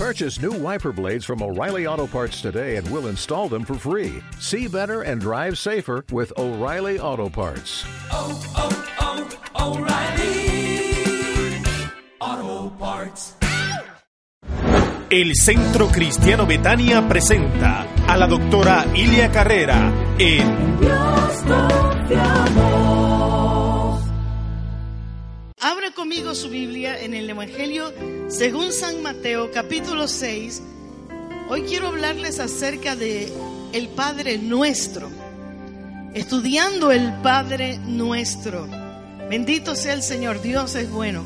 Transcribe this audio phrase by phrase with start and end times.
[0.00, 4.22] Purchase new wiper blades from O'Reilly Auto Parts today and we'll install them for free.
[4.38, 7.84] See better and drive safer with O'Reilly Auto Parts.
[8.10, 8.70] oh, oh,
[9.58, 11.62] oh O'Reilly
[12.18, 13.34] Auto Parts.
[15.10, 20.78] El Centro Cristiano Betania presenta a la doctora Ilia Carrera en
[25.62, 27.92] Abra conmigo su Biblia en el Evangelio
[28.28, 30.62] según San Mateo capítulo 6.
[31.50, 33.30] Hoy quiero hablarles acerca de
[33.74, 35.10] el Padre Nuestro.
[36.14, 38.66] Estudiando el Padre Nuestro.
[39.28, 41.24] Bendito sea el Señor, Dios es bueno.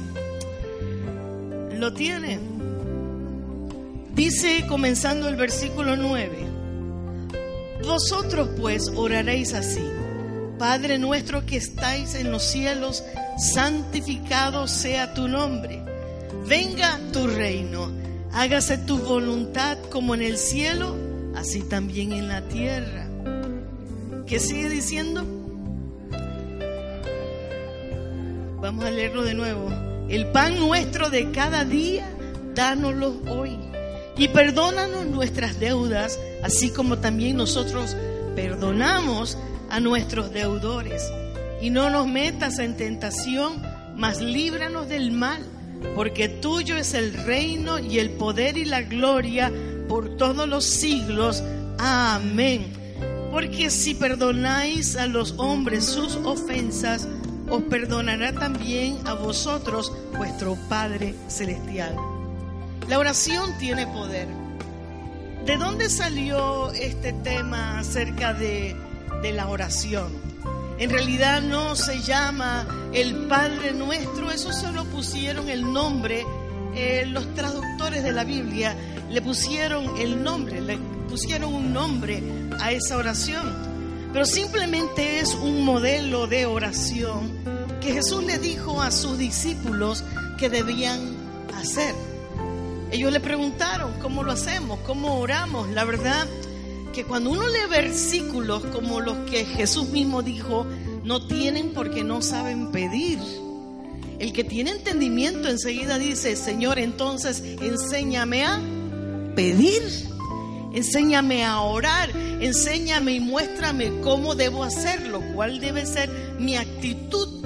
[1.74, 2.40] ¿Lo tiene?
[4.16, 6.38] Dice comenzando el versículo 9.
[7.84, 9.93] Vosotros pues oraréis así.
[10.58, 13.04] Padre nuestro que estáis en los cielos,
[13.38, 15.82] santificado sea tu nombre.
[16.46, 17.90] Venga tu reino.
[18.32, 20.96] Hágase tu voluntad como en el cielo,
[21.36, 23.08] así también en la tierra.
[24.26, 25.24] ¿Qué sigue diciendo?
[28.60, 29.70] Vamos a leerlo de nuevo.
[30.08, 32.06] El pan nuestro de cada día,
[32.54, 33.58] dánoslo hoy.
[34.16, 37.96] Y perdónanos nuestras deudas, así como también nosotros
[38.34, 39.36] perdonamos
[39.70, 41.10] a nuestros deudores.
[41.60, 43.62] Y no nos metas en tentación,
[43.96, 45.42] mas líbranos del mal,
[45.94, 49.52] porque tuyo es el reino y el poder y la gloria
[49.88, 51.42] por todos los siglos.
[51.78, 52.72] Amén.
[53.30, 57.08] Porque si perdonáis a los hombres sus ofensas,
[57.50, 61.96] os perdonará también a vosotros vuestro Padre Celestial.
[62.88, 64.28] La oración tiene poder.
[65.44, 68.76] ¿De dónde salió este tema acerca de,
[69.22, 70.12] de la oración?
[70.78, 76.26] En realidad no se llama el Padre Nuestro, eso solo pusieron el nombre,
[76.74, 78.76] eh, los traductores de la Biblia
[79.10, 80.76] le pusieron el nombre, le
[81.08, 82.22] pusieron un nombre
[82.60, 83.52] a esa oración,
[84.12, 87.30] pero simplemente es un modelo de oración
[87.80, 90.02] que Jesús le dijo a sus discípulos
[90.38, 91.00] que debían
[91.54, 91.94] hacer.
[92.90, 94.80] Ellos le preguntaron, ¿cómo lo hacemos?
[94.80, 95.68] ¿Cómo oramos?
[95.70, 96.26] La verdad
[96.94, 100.64] que cuando uno lee versículos como los que Jesús mismo dijo,
[101.02, 103.18] no tienen porque no saben pedir.
[104.20, 108.60] El que tiene entendimiento enseguida dice, Señor, entonces enséñame a
[109.34, 109.82] pedir,
[110.72, 112.10] enséñame a orar,
[112.40, 117.44] enséñame y muéstrame cómo debo hacerlo, cuál debe ser mi actitud.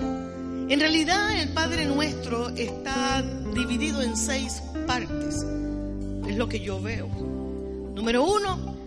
[0.68, 5.36] En realidad el Padre Nuestro está dividido en seis partes.
[6.28, 7.08] Es lo que yo veo.
[7.94, 8.77] Número uno,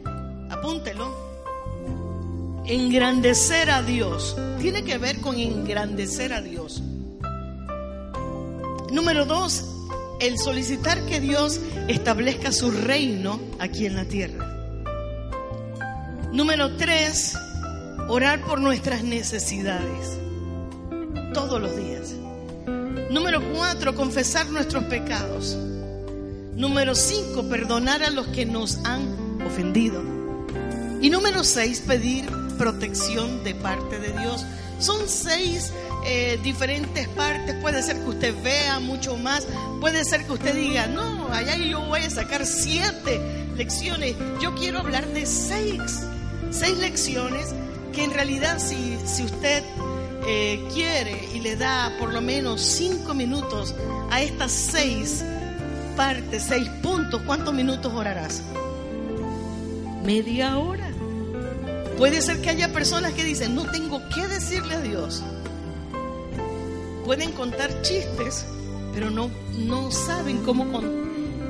[0.52, 1.32] apúntelo.
[2.66, 4.36] Engrandecer a Dios.
[4.60, 6.82] Tiene que ver con engrandecer a Dios.
[8.92, 9.66] Número dos,
[10.20, 14.48] el solicitar que Dios establezca su reino aquí en la tierra.
[16.32, 17.36] Número tres,
[18.08, 20.20] orar por nuestras necesidades
[21.34, 22.14] todos los días.
[23.10, 25.58] Número cuatro, confesar nuestros pecados.
[26.56, 30.21] Número cinco, perdonar a los que nos han ofendido.
[31.02, 32.30] Y número seis, pedir
[32.60, 34.46] protección de parte de Dios.
[34.78, 35.74] Son seis
[36.06, 37.56] eh, diferentes partes.
[37.56, 39.48] Puede ser que usted vea mucho más.
[39.80, 43.20] Puede ser que usted diga, no, allá yo voy a sacar siete
[43.56, 44.16] lecciones.
[44.40, 45.82] Yo quiero hablar de seis.
[46.52, 47.48] Seis lecciones
[47.94, 49.64] que en realidad si, usted
[50.28, 53.74] eh, quiere y le da por lo menos cinco minutos
[54.12, 55.24] a estas seis
[55.96, 58.42] partes, seis puntos, ¿cuántos minutos orarás?
[60.04, 60.92] Media hora.
[61.98, 65.24] Puede ser que haya personas que dicen, no tengo que decirle a Dios.
[67.06, 68.46] Pueden contar chistes,
[68.94, 69.30] pero no,
[69.60, 70.82] no saben cómo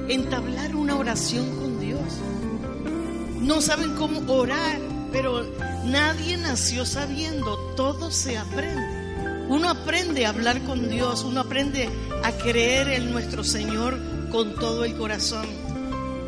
[0.09, 2.01] entablar una oración con Dios.
[3.39, 4.79] No saben cómo orar,
[5.11, 5.45] pero
[5.85, 9.01] nadie nació sabiendo, todo se aprende.
[9.49, 11.89] Uno aprende a hablar con Dios, uno aprende
[12.23, 13.99] a creer en nuestro Señor
[14.31, 15.45] con todo el corazón.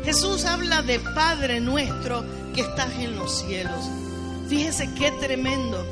[0.04, 2.24] Jesús habla de Padre nuestro
[2.54, 3.88] que estás en los cielos.
[4.48, 5.84] Fíjese qué tremendo.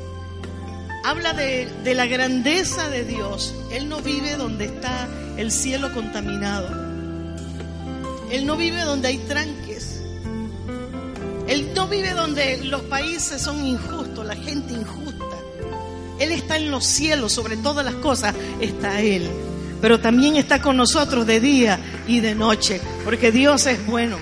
[1.03, 3.53] Habla de, de la grandeza de Dios.
[3.71, 5.07] Él no vive donde está
[5.37, 6.69] el cielo contaminado.
[8.31, 10.01] Él no vive donde hay tranques.
[11.47, 15.37] Él no vive donde los países son injustos, la gente injusta.
[16.19, 19.29] Él está en los cielos, sobre todas las cosas está Él.
[19.83, 21.77] Pero también está con nosotros de día
[22.07, 24.17] y de noche, porque Dios es bueno.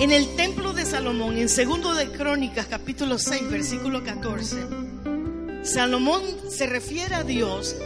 [0.00, 4.56] En el templo de Salomón, en segundo de Crónicas, capítulo 6, versículo 14,
[5.64, 7.76] Salomón se refiere a Dios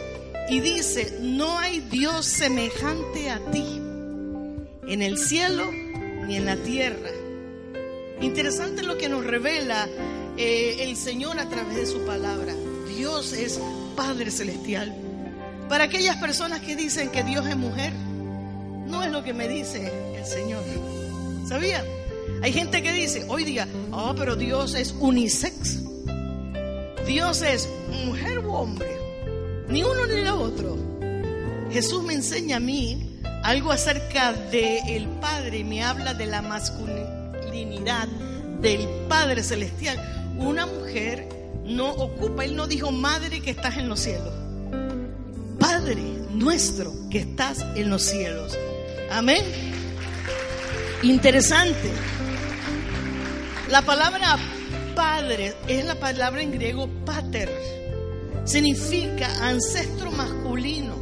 [0.47, 3.81] y dice, no hay Dios semejante a ti.
[4.87, 5.69] en el cielo
[6.27, 7.09] ni en la tierra.
[8.21, 9.89] Interesante lo que nos revela
[10.37, 12.53] eh, el Señor a través de su palabra.
[12.95, 13.59] Dios es
[13.97, 15.00] Padre Celestial.
[15.71, 17.93] Para aquellas personas que dicen que Dios es mujer,
[18.87, 20.61] no es lo que me dice el Señor.
[21.47, 21.85] ¿Sabían?
[22.43, 25.79] Hay gente que dice, hoy día, oh, pero Dios es unisex.
[27.07, 27.69] Dios es
[28.05, 28.97] mujer o hombre.
[29.69, 30.77] Ni uno ni lo otro.
[31.71, 38.09] Jesús me enseña a mí algo acerca del el Padre, me habla de la masculinidad
[38.59, 40.35] del Padre Celestial.
[40.37, 41.29] Una mujer
[41.63, 44.40] no ocupa, Él no dijo madre que estás en los cielos.
[45.81, 48.55] Padre nuestro que estás en los cielos.
[49.09, 49.43] Amén.
[51.01, 51.89] Interesante.
[53.67, 54.37] La palabra
[54.95, 57.49] padre es la palabra en griego pater.
[58.45, 60.95] Significa ancestro masculino.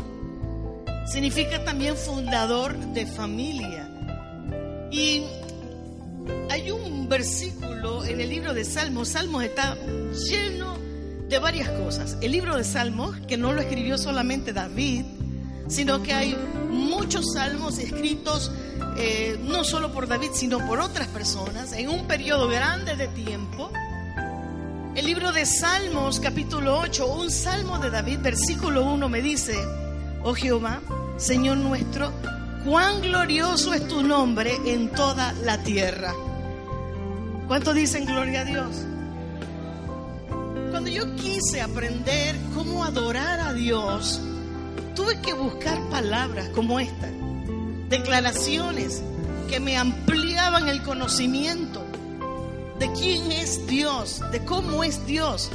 [1.12, 3.90] Significa también fundador de familia.
[4.92, 5.26] Y
[6.50, 9.10] hay un versículo en el libro de Salmos.
[9.10, 9.78] Salmos está
[10.30, 10.79] lleno
[11.30, 12.18] de varias cosas.
[12.22, 15.06] El libro de Salmos, que no lo escribió solamente David,
[15.68, 16.36] sino que hay
[16.70, 18.52] muchos salmos escritos
[18.98, 23.72] eh, no solo por David, sino por otras personas en un periodo grande de tiempo.
[24.96, 29.56] El libro de Salmos, capítulo 8, un salmo de David, versículo 1, me dice,
[30.24, 30.82] oh Jehová,
[31.18, 32.12] Señor nuestro,
[32.66, 36.14] cuán glorioso es tu nombre en toda la tierra.
[37.48, 38.86] ¿Cuánto dicen gloria a Dios?
[40.72, 44.22] Cuando yo quise aprender cómo adorar a Dios,
[44.96, 47.10] tuve que buscar palabras como esta,
[47.90, 49.02] declaraciones
[49.50, 51.84] que me ampliaban el conocimiento
[52.78, 55.50] de quién es Dios, de cómo es Dios.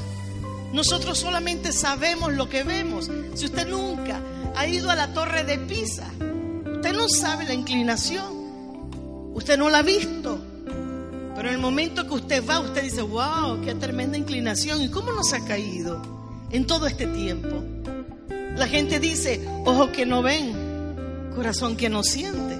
[0.72, 3.08] Nosotros solamente sabemos lo que vemos.
[3.34, 4.20] Si usted nunca
[4.56, 9.78] ha ido a la torre de Pisa, usted no sabe la inclinación, usted no la
[9.78, 10.43] ha visto.
[11.44, 14.80] Pero en el momento que usted va, usted dice, wow, qué tremenda inclinación.
[14.80, 16.00] ¿Y cómo nos ha caído
[16.50, 17.62] en todo este tiempo?
[18.56, 22.58] La gente dice, ojo que no ven, corazón que no siente.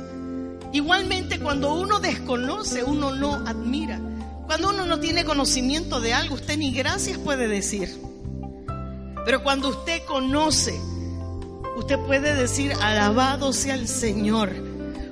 [0.75, 3.99] Igualmente cuando uno desconoce, uno no admira.
[4.47, 7.89] Cuando uno no tiene conocimiento de algo, usted ni gracias puede decir.
[9.25, 10.79] Pero cuando usted conoce,
[11.79, 14.53] usted puede decir, alabado sea el Señor.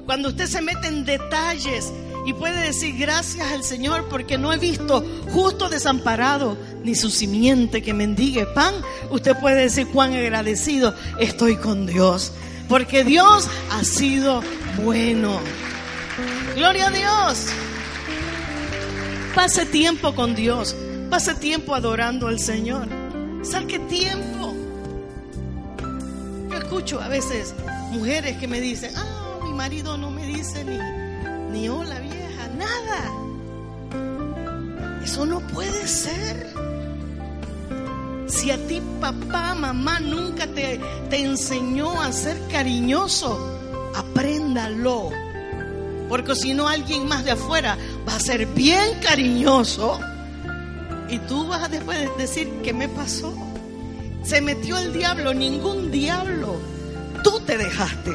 [0.04, 1.90] Cuando usted se mete en detalles
[2.24, 7.82] y puede decir gracias al Señor porque no he visto justo desamparado ni su simiente
[7.82, 8.74] que mendigue pan,
[9.10, 12.32] usted puede decir cuán agradecido estoy con Dios.
[12.68, 14.42] Porque Dios ha sido
[14.82, 15.40] bueno.
[16.54, 17.46] Gloria a Dios.
[19.34, 20.76] Pase tiempo con Dios.
[21.10, 22.86] Pase tiempo adorando al Señor.
[23.42, 24.54] Saque tiempo.
[26.50, 27.54] Yo escucho a veces
[27.90, 30.78] mujeres que me dicen, ah, mi marido no me dice ni,
[31.50, 31.98] ni hola
[32.56, 33.10] nada.
[35.04, 36.52] Eso no puede ser.
[38.26, 43.58] Si a ti papá, mamá nunca te, te enseñó a ser cariñoso,
[43.94, 45.10] apréndalo.
[46.08, 47.76] Porque si no, alguien más de afuera
[48.08, 49.98] va a ser bien cariñoso.
[51.08, 53.34] Y tú vas a después decir, ¿qué me pasó?
[54.22, 56.56] Se metió el diablo, ningún diablo.
[57.22, 58.12] Tú te dejaste.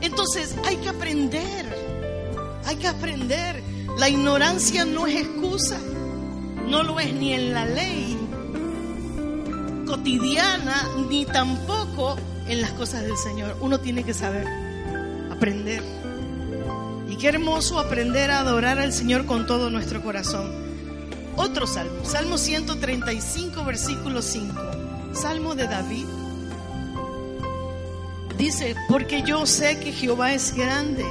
[0.00, 1.79] Entonces hay que aprender.
[2.70, 3.64] Hay que aprender.
[3.98, 5.76] La ignorancia no es excusa.
[6.68, 8.16] No lo es ni en la ley
[9.88, 13.56] cotidiana, ni tampoco en las cosas del Señor.
[13.60, 14.46] Uno tiene que saber,
[15.32, 15.82] aprender.
[17.08, 20.48] Y qué hermoso aprender a adorar al Señor con todo nuestro corazón.
[21.34, 24.54] Otro salmo, Salmo 135, versículo 5.
[25.12, 26.06] Salmo de David.
[28.38, 31.04] Dice, porque yo sé que Jehová es grande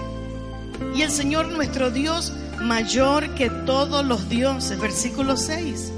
[0.95, 4.79] y el Señor nuestro Dios mayor que todos los dioses.
[4.79, 5.91] Versículo 6.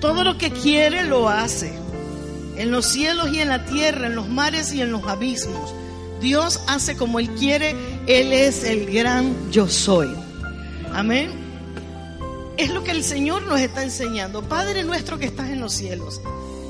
[0.00, 1.72] Todo lo que quiere lo hace.
[2.56, 5.74] En los cielos y en la tierra, en los mares y en los abismos.
[6.20, 7.74] Dios hace como Él quiere.
[8.06, 10.08] Él es el gran yo soy.
[10.92, 11.30] Amén.
[12.56, 14.42] Es lo que el Señor nos está enseñando.
[14.42, 16.20] Padre nuestro que estás en los cielos.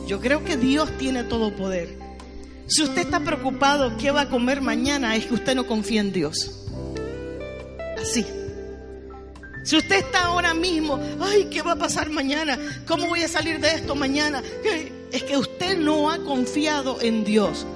[0.06, 1.98] Yo creo que Dios tiene todo poder.
[2.66, 6.12] Si usted está preocupado qué va a comer mañana, es que usted no confía en
[6.12, 6.65] Dios.
[8.08, 8.24] Así.
[9.64, 12.58] Si usted está ahora mismo, ay, ¿qué va a pasar mañana?
[12.86, 14.42] ¿Cómo voy a salir de esto mañana?
[15.10, 17.66] Es que usted no ha confiado en Dios.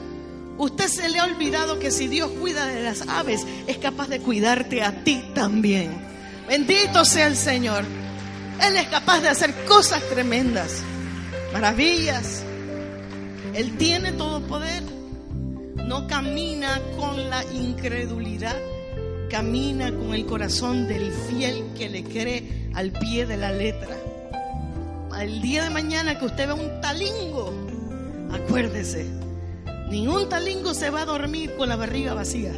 [0.56, 4.20] Usted se le ha olvidado que si Dios cuida de las aves, es capaz de
[4.20, 5.90] cuidarte a ti también.
[6.46, 7.84] Bendito sea el Señor.
[8.62, 10.82] Él es capaz de hacer cosas tremendas,
[11.52, 12.42] maravillas.
[13.54, 14.82] Él tiene todo poder.
[15.86, 18.56] No camina con la la incredulidad,
[19.30, 23.96] camina con el corazón del fiel que le cree al pie de la letra.
[25.12, 27.52] Al día de mañana que usted vea un talingo,
[28.32, 29.06] acuérdese,
[29.88, 32.52] ningún talingo se va a dormir con la barriga vacía.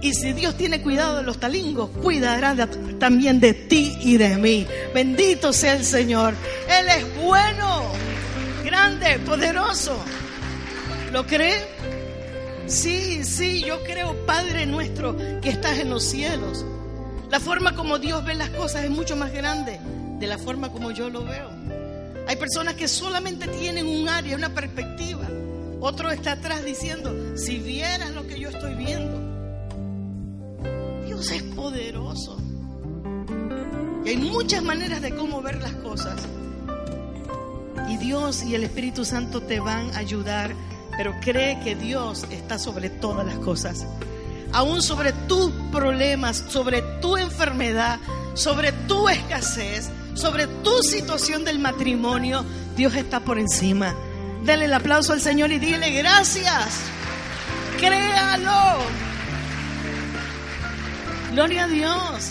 [0.00, 2.54] Y si Dios tiene cuidado de los talingos, cuidará
[2.98, 4.66] también de ti y de mí.
[4.94, 6.34] Bendito sea el Señor.
[6.68, 7.82] Él es bueno,
[8.64, 9.96] grande, poderoso.
[11.12, 11.64] ¿Lo cree?
[12.66, 16.64] Sí, sí, yo creo, Padre nuestro, que estás en los cielos.
[17.30, 19.80] La forma como Dios ve las cosas es mucho más grande
[20.18, 21.50] de la forma como yo lo veo.
[22.26, 25.28] Hay personas que solamente tienen un área, una perspectiva.
[25.80, 29.20] Otro está atrás diciendo, si vieras lo que yo estoy viendo.
[31.06, 32.36] Dios es poderoso.
[34.04, 36.20] Y hay muchas maneras de cómo ver las cosas.
[37.88, 40.54] Y Dios y el Espíritu Santo te van a ayudar,
[40.96, 43.86] pero cree que Dios está sobre todas las cosas.
[44.52, 47.98] Aún sobre tus problemas, sobre tu enfermedad,
[48.34, 52.44] sobre tu escasez, sobre tu situación del matrimonio,
[52.76, 53.94] Dios está por encima.
[54.44, 56.80] Dale el aplauso al Señor y dile gracias.
[57.78, 58.78] Créalo.
[61.32, 62.30] Gloria a Dios.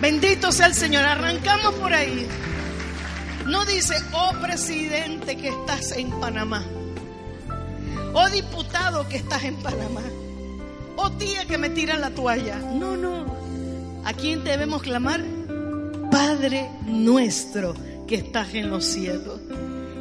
[0.00, 1.04] Bendito sea el Señor.
[1.04, 2.26] Arrancamos por ahí.
[3.46, 6.64] No dice, oh presidente que estás en Panamá.
[8.18, 10.00] Oh diputado que estás en Panamá.
[10.96, 12.56] Oh tía que me tira la toalla.
[12.56, 13.26] No, no.
[14.06, 15.22] ¿A quién debemos clamar?
[16.10, 17.74] Padre nuestro
[18.06, 19.38] que estás en los cielos.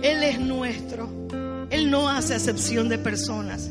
[0.01, 1.09] Él es nuestro.
[1.69, 3.69] Él no hace acepción de personas.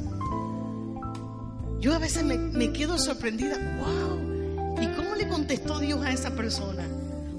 [1.81, 3.57] Yo a veces me, me quedo sorprendida.
[3.79, 4.77] ¡Wow!
[4.83, 6.85] ¿Y cómo le contestó Dios a esa persona?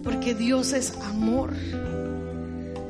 [0.03, 1.53] Porque Dios es amor.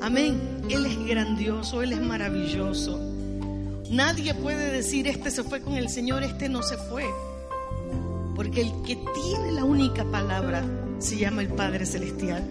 [0.02, 0.62] Amén.
[0.70, 3.05] Él es grandioso, Él es maravilloso.
[3.90, 7.06] Nadie puede decir, este se fue con el Señor, este no se fue.
[8.36, 10.64] Porque el que tiene la única palabra
[11.00, 12.44] se llama el Padre Celestial.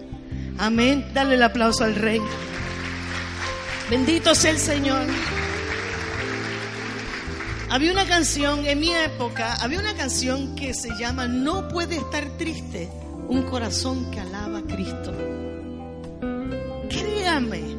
[0.57, 1.05] Amén.
[1.13, 2.21] Dale el aplauso al Rey.
[3.89, 5.05] Bendito sea el Señor.
[7.69, 12.25] Había una canción en mi época, había una canción que se llama No puede estar
[12.37, 12.89] triste
[13.27, 15.13] un corazón que alaba a Cristo.
[16.89, 17.75] Créame.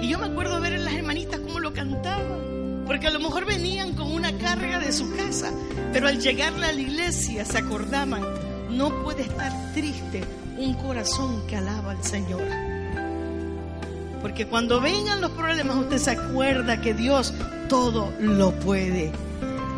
[0.00, 2.51] Y yo me acuerdo ver en las hermanitas cómo lo cantaban.
[2.86, 5.52] Porque a lo mejor venían con una carga de su casa,
[5.92, 8.22] pero al llegar a la iglesia se acordaban,
[8.70, 10.24] no puede estar triste
[10.58, 12.42] un corazón que alaba al Señor.
[14.20, 17.34] Porque cuando vengan los problemas, usted se acuerda que Dios
[17.68, 19.12] todo lo puede.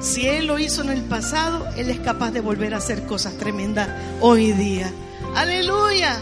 [0.01, 3.39] Si Él lo hizo en el pasado, Él es capaz de volver a hacer cosas
[3.39, 3.89] tremendas
[4.21, 4.91] hoy día.
[5.35, 6.19] Aleluya.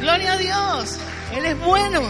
[0.00, 0.98] Gloria a Dios.
[1.34, 2.02] Él es bueno.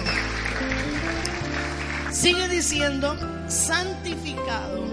[2.11, 3.17] Sigue diciendo
[3.49, 4.85] santificado.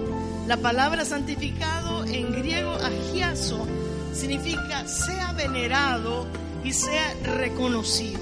[0.47, 3.67] La palabra santificado en griego agiazo
[4.13, 6.27] significa sea venerado
[6.63, 8.19] y sea reconocido.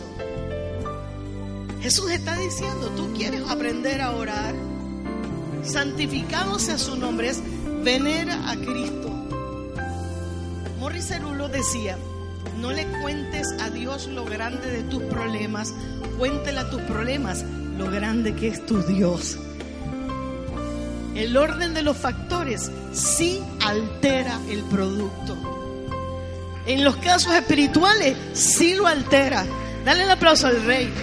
[1.82, 4.54] Jesús está diciendo, tú quieres aprender a orar,
[5.64, 7.42] santificado sea su nombre, es
[7.84, 9.10] venera a Cristo.
[10.80, 11.98] Morris Cerulo decía,
[12.60, 15.74] no le cuentes a Dios lo grande de tus problemas,
[16.18, 17.46] cuéntele a tus problemas
[17.78, 19.38] lo grande que es tu Dios.
[21.18, 25.36] El orden de los factores sí altera el producto.
[26.68, 29.44] En los casos espirituales sí lo altera.
[29.84, 30.94] Dale el aplauso al rey.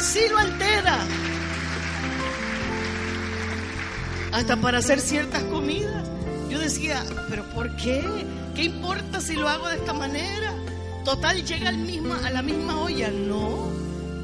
[0.00, 0.98] Sí lo altera.
[4.32, 6.04] Hasta para hacer ciertas comidas.
[6.50, 8.04] Yo decía, pero ¿por qué?
[8.56, 10.52] ¿Qué importa si lo hago de esta manera?
[11.04, 13.12] Total, llega al misma, a la misma olla.
[13.12, 13.70] No,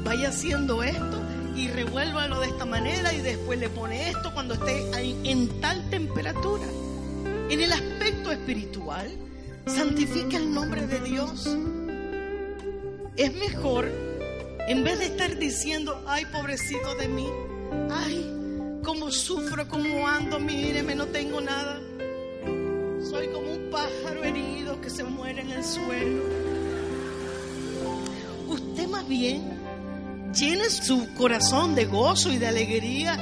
[0.03, 1.24] vaya haciendo esto
[1.55, 4.91] y revuélvalo de esta manera y después le pone esto cuando esté
[5.23, 6.65] en tal temperatura.
[7.49, 9.09] En el aspecto espiritual,
[9.65, 11.57] santifica el nombre de Dios.
[13.15, 13.89] Es mejor,
[14.67, 17.27] en vez de estar diciendo, ay, pobrecito de mí,
[17.89, 21.79] ay, cómo sufro, cómo ando, míreme, no tengo nada.
[23.09, 26.23] Soy como un pájaro herido que se muere en el suelo.
[28.47, 29.54] Usted más bien
[30.35, 33.17] llene su corazón de gozo y de alegría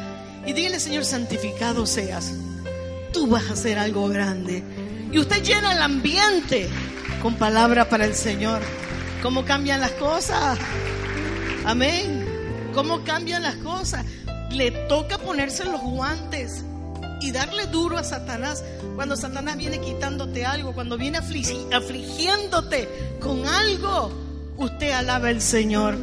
[0.46, 2.34] y dígale, Señor, santificado seas.
[3.14, 4.64] Tú vas a hacer algo grande.
[5.12, 6.68] Y usted llena el ambiente
[7.22, 8.62] con palabra para el Señor.
[9.22, 10.58] ¿Cómo cambian las cosas?
[11.66, 12.26] Amén.
[12.74, 14.06] ¿Cómo cambian las cosas?
[14.52, 16.64] Le toca ponerse los guantes
[17.22, 18.64] y darle duro a Satanás
[18.96, 22.90] cuando Satanás viene quitándote algo, cuando viene afligi- afligiéndote
[23.20, 24.12] con algo.
[24.58, 25.98] Usted alaba al Señor.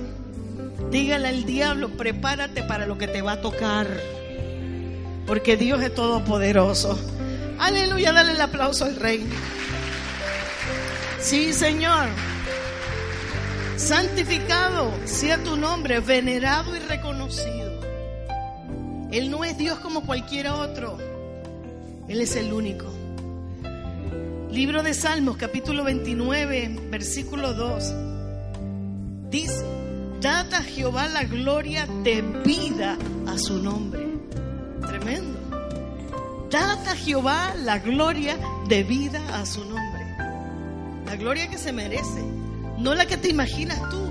[0.90, 3.87] Dígale al diablo, prepárate para lo que te va a tocar.
[5.26, 6.99] porque Dios es todopoderoso.
[7.61, 9.25] Aleluya, dale el aplauso al Rey.
[11.20, 12.09] Sí, Señor.
[13.76, 17.80] Santificado sea tu nombre, venerado y reconocido.
[19.12, 20.99] Él no es Dios como cualquier otro.
[22.09, 22.87] Él es el único.
[24.50, 27.94] Libro de Salmos, capítulo 29, versículo 2.
[29.30, 29.64] Dice,
[30.21, 34.07] dad a Jehová la gloria debida a su nombre.
[34.87, 35.39] Tremendo.
[36.50, 38.37] Dad a Jehová la gloria
[38.69, 40.05] debida a su nombre.
[41.07, 42.23] La gloria que se merece,
[42.79, 44.11] no la que te imaginas tú.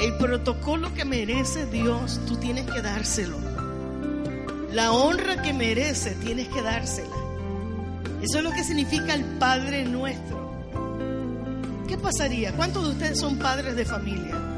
[0.00, 3.38] El protocolo que merece Dios, tú tienes que dárselo.
[4.72, 7.16] La honra que merece, tienes que dársela.
[8.22, 10.40] Eso es lo que significa el Padre nuestro.
[11.88, 12.52] ¿Qué pasaría?
[12.52, 14.51] ¿Cuántos de ustedes son padres de familia?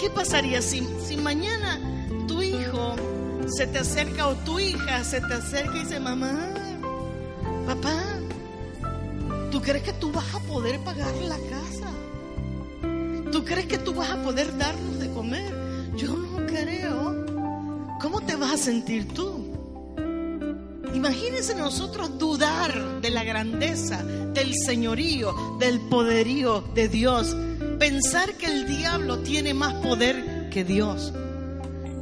[0.00, 1.78] ¿Qué pasaría si, si mañana
[2.26, 2.96] tu hijo
[3.46, 6.54] se te acerca o tu hija se te acerca y dice, mamá,
[7.66, 8.02] papá,
[9.50, 11.92] ¿tú crees que tú vas a poder pagar la casa?
[13.30, 15.52] ¿Tú crees que tú vas a poder darnos de comer?
[15.96, 17.26] Yo no creo.
[18.00, 19.50] ¿Cómo te vas a sentir tú?
[20.94, 27.36] Imagínense nosotros dudar de la grandeza, del señorío, del poderío de Dios.
[27.80, 31.14] Pensar que el diablo tiene más poder que Dios.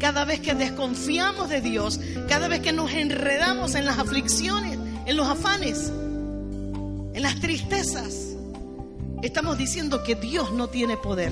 [0.01, 5.17] Cada vez que desconfiamos de Dios, cada vez que nos enredamos en las aflicciones, en
[5.17, 5.93] los afanes,
[7.15, 8.35] en las tristezas,
[9.23, 11.31] estamos diciendo que Dios no tiene poder.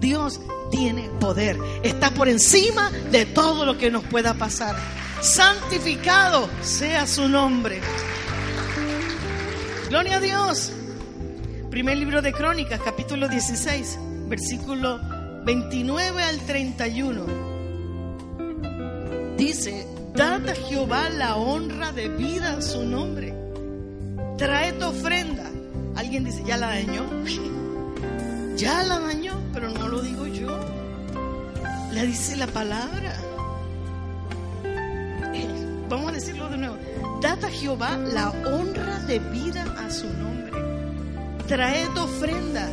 [0.00, 0.38] Dios
[0.70, 1.58] tiene poder.
[1.82, 4.76] Está por encima de todo lo que nos pueda pasar.
[5.22, 7.80] Santificado sea su nombre.
[9.88, 10.72] Gloria a Dios.
[11.70, 14.98] Primer libro de Crónicas, capítulo 16, versículo
[15.44, 17.26] 29 al 31.
[19.36, 23.34] Dice, dad a Jehová la honra de vida a su nombre.
[24.38, 25.44] Trae tu ofrenda.
[25.94, 27.04] Alguien dice, ya la dañó.
[28.56, 30.48] Ya la dañó, pero no lo digo yo.
[31.92, 33.14] La dice la palabra.
[35.88, 36.76] Vamos a decirlo de nuevo.
[37.22, 40.67] Dad a Jehová la honra de vida a su nombre.
[41.48, 42.70] Traed ofrenda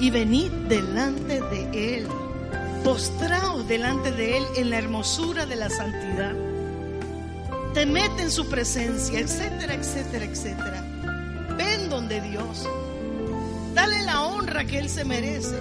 [0.00, 2.08] y venid delante de él.
[2.82, 6.34] Postraos delante de él en la hermosura de la santidad.
[7.72, 10.84] Temed en su presencia, etcétera, etcétera, etcétera.
[11.56, 12.68] Ven donde Dios.
[13.74, 15.56] Dale la honra que él se merece.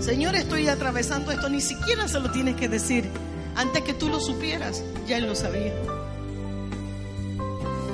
[0.00, 1.48] Señor, estoy atravesando esto.
[1.48, 3.08] Ni siquiera se lo tienes que decir.
[3.54, 5.74] Antes que tú lo supieras, ya él lo sabía.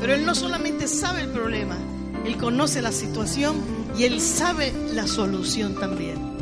[0.01, 1.77] Pero Él no solamente sabe el problema,
[2.27, 3.55] Él conoce la situación
[3.97, 6.37] y Él sabe la solución también.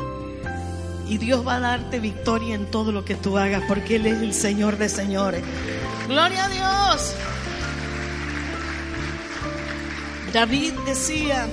[1.07, 4.19] Y Dios va a darte victoria en todo lo que tú hagas porque Él es
[4.21, 5.43] el Señor de señores.
[6.07, 7.15] Gloria a Dios.
[10.33, 11.47] David decía,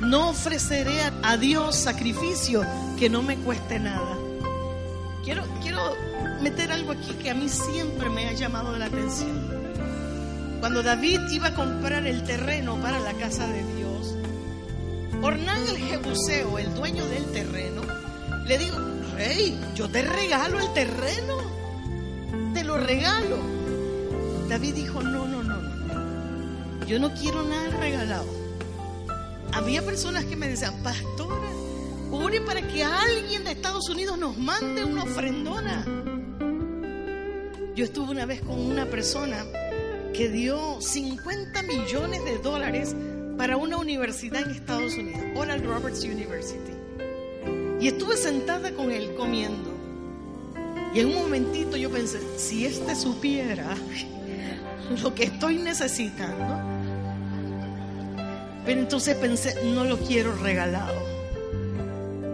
[0.00, 2.62] no ofreceré a Dios sacrificio
[2.98, 4.18] que no me cueste nada.
[5.22, 5.80] Quiero, quiero
[6.42, 9.59] meter algo aquí que a mí siempre me ha llamado la atención.
[10.60, 14.14] Cuando David iba a comprar el terreno para la casa de Dios,
[15.22, 17.80] Ornán el Jebuseo, el dueño del terreno,
[18.46, 18.76] le dijo,
[19.16, 21.38] rey, yo te regalo el terreno,
[22.52, 23.38] te lo regalo.
[24.50, 28.26] David dijo, no, no, no, no, yo no quiero nada regalado.
[29.54, 31.48] Había personas que me decían, pastora,
[32.10, 35.86] ore para que alguien de Estados Unidos nos mande una ofrendona.
[37.74, 39.42] Yo estuve una vez con una persona
[40.20, 42.94] que dio 50 millones de dólares
[43.38, 46.72] para una universidad en Estados Unidos, Oral Roberts University.
[47.80, 49.72] Y estuve sentada con él comiendo.
[50.94, 53.74] Y en un momentito yo pensé, si este supiera
[55.02, 56.60] lo que estoy necesitando,
[58.66, 61.00] pero entonces pensé, no lo quiero regalado.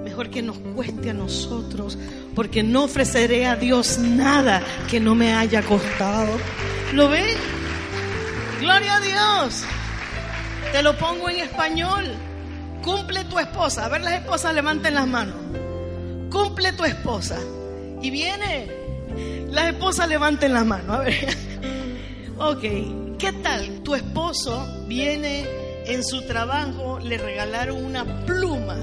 [0.03, 1.97] Mejor que nos cueste a nosotros,
[2.35, 6.37] porque no ofreceré a Dios nada que no me haya costado.
[6.93, 7.56] ¿Lo ven?
[8.67, 9.63] Gloria a Dios.
[10.73, 12.05] Te lo pongo en español.
[12.83, 13.85] Cumple tu esposa.
[13.85, 15.37] A ver, las esposas levanten las manos.
[16.33, 17.39] Cumple tu esposa.
[18.03, 18.67] Y viene.
[19.53, 20.97] Las esposas levanten las manos.
[20.97, 21.15] A ver.
[22.39, 22.63] Ok.
[23.19, 23.83] ¿Qué tal?
[23.85, 25.47] Tu esposo viene
[25.87, 28.77] en su trabajo, le regalaron una pluma.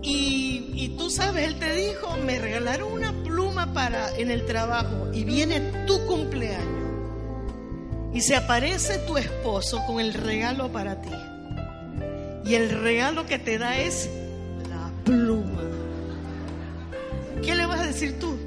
[0.00, 5.10] Y, y tú sabes, él te dijo, me regalaron una pluma para en el trabajo.
[5.12, 6.81] Y viene tu cumpleaños
[8.14, 11.10] y se aparece tu esposo con el regalo para ti.
[12.44, 14.08] Y el regalo que te da es
[14.68, 15.62] la pluma.
[17.42, 18.38] ¿Qué le vas a decir tú?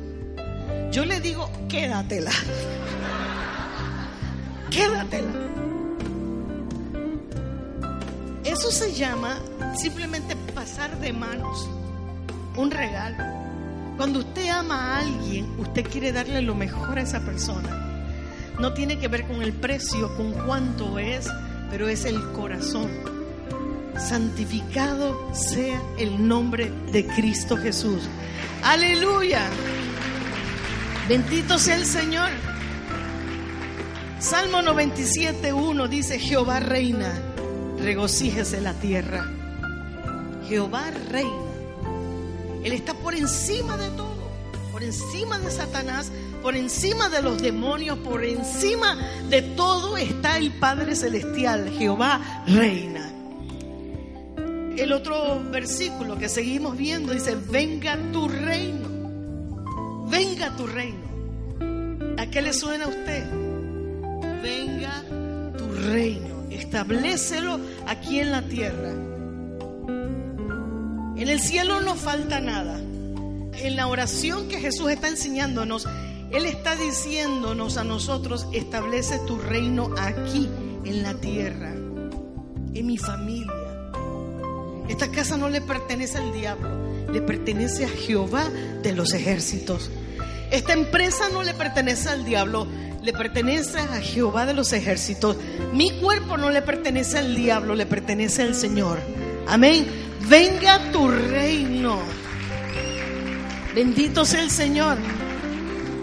[0.91, 2.31] Yo le digo, quédatela.
[4.69, 5.31] Quédatela.
[8.43, 9.39] Eso se llama
[9.75, 11.67] simplemente pasar de manos
[12.55, 13.23] un regalo.
[13.97, 17.84] Cuando usted ama a alguien, usted quiere darle lo mejor a esa persona.
[18.59, 21.27] No tiene que ver con el precio, con cuánto es,
[21.69, 22.89] pero es el corazón.
[23.97, 28.03] Santificado sea el nombre de Cristo Jesús.
[28.63, 29.47] Aleluya.
[31.07, 32.29] Bendito sea el Señor.
[34.19, 37.13] Salmo 97.1 dice, Jehová reina,
[37.79, 39.29] regocíjese la tierra.
[40.47, 41.45] Jehová reina.
[42.63, 44.31] Él está por encima de todo,
[44.71, 46.11] por encima de Satanás,
[46.45, 48.95] por encima de los demonios, por encima
[49.31, 51.71] de todo está el Padre Celestial.
[51.71, 53.11] Jehová reina.
[54.77, 62.15] El otro versículo que seguimos viendo dice, venga tu reino, venga tu reino.
[62.19, 63.23] ¿A qué le suena a usted?
[64.43, 65.03] Venga
[65.57, 68.91] tu reino, establecelo aquí en la tierra.
[71.17, 72.77] En el cielo no falta nada.
[72.77, 75.87] En la oración que Jesús está enseñándonos,
[76.31, 80.49] Él está diciéndonos a nosotros, establece tu reino aquí
[80.83, 83.51] en la tierra, en mi familia.
[84.89, 86.69] Esta casa no le pertenece al diablo,
[87.11, 88.49] le pertenece a Jehová
[88.83, 89.89] de los ejércitos.
[90.51, 92.67] Esta empresa no le pertenece al diablo,
[93.01, 95.37] le pertenece a Jehová de los ejércitos.
[95.73, 98.99] Mi cuerpo no le pertenece al diablo, le pertenece al Señor.
[99.47, 99.87] Amén.
[100.27, 101.99] Venga tu reino.
[103.73, 104.97] Bendito sea el Señor.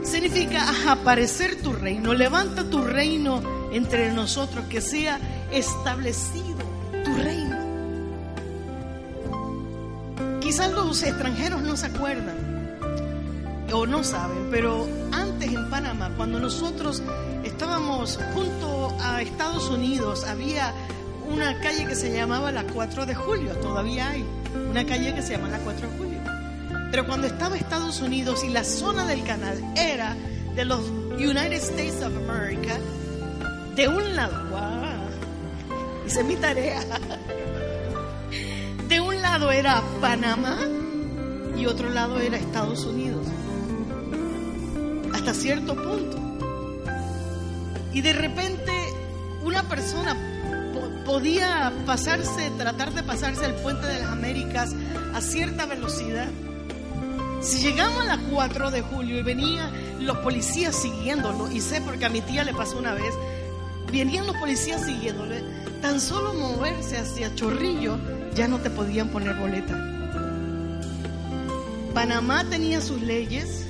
[0.02, 2.14] Significa aparecer tu reino.
[2.14, 5.18] Levanta tu reino entre nosotros, que sea
[5.50, 6.58] establecido
[7.04, 7.56] tu reino.
[10.40, 12.52] Quizás los extranjeros no se acuerdan
[13.72, 17.02] o no saben, pero antes en Panamá, cuando nosotros
[17.44, 20.74] estábamos junto a Estados Unidos, había
[21.30, 24.24] una calle que se llamaba la 4 de julio, todavía hay
[24.70, 26.11] una calle que se llama la 4 de julio.
[26.92, 30.14] Pero cuando estaba Estados Unidos y la zona del canal era
[30.54, 32.78] de los United States of America,
[33.74, 36.82] de un lado, wow, hice mi tarea,
[38.88, 40.58] de un lado era Panamá
[41.56, 43.26] y otro lado era Estados Unidos,
[45.14, 46.18] hasta cierto punto.
[47.94, 48.70] Y de repente
[49.42, 50.14] una persona
[51.06, 54.74] podía pasarse, tratar de pasarse el puente de las Américas
[55.14, 56.28] a cierta velocidad.
[57.42, 59.68] Si llegamos a las 4 de julio y venían
[60.00, 63.12] los policías siguiéndolo, y sé porque a mi tía le pasó una vez,
[63.90, 65.42] venían los policías siguiéndole,
[65.80, 67.98] tan solo moverse hacia Chorrillo
[68.34, 69.76] ya no te podían poner boleta.
[71.92, 73.66] Panamá tenía sus leyes,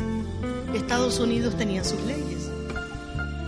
[0.74, 2.50] Estados Unidos tenía sus leyes.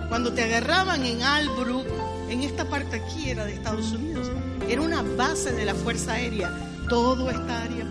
[0.09, 1.87] Cuando te agarraban en Albrook,
[2.31, 4.31] en esta parte aquí era de Estados Unidos,
[4.71, 6.51] era una base de la Fuerza Aérea,
[6.89, 7.84] todo esta área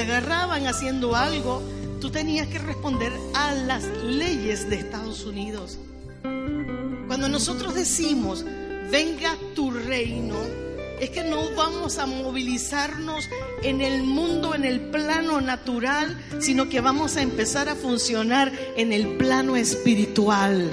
[0.00, 1.62] agarraban haciendo algo,
[2.00, 5.78] tú tenías que responder a las leyes de Estados Unidos.
[7.06, 8.44] Cuando nosotros decimos,
[8.90, 10.36] venga tu reino,
[11.00, 13.28] es que no vamos a movilizarnos
[13.62, 18.92] en el mundo, en el plano natural, sino que vamos a empezar a funcionar en
[18.92, 20.70] el plano espiritual.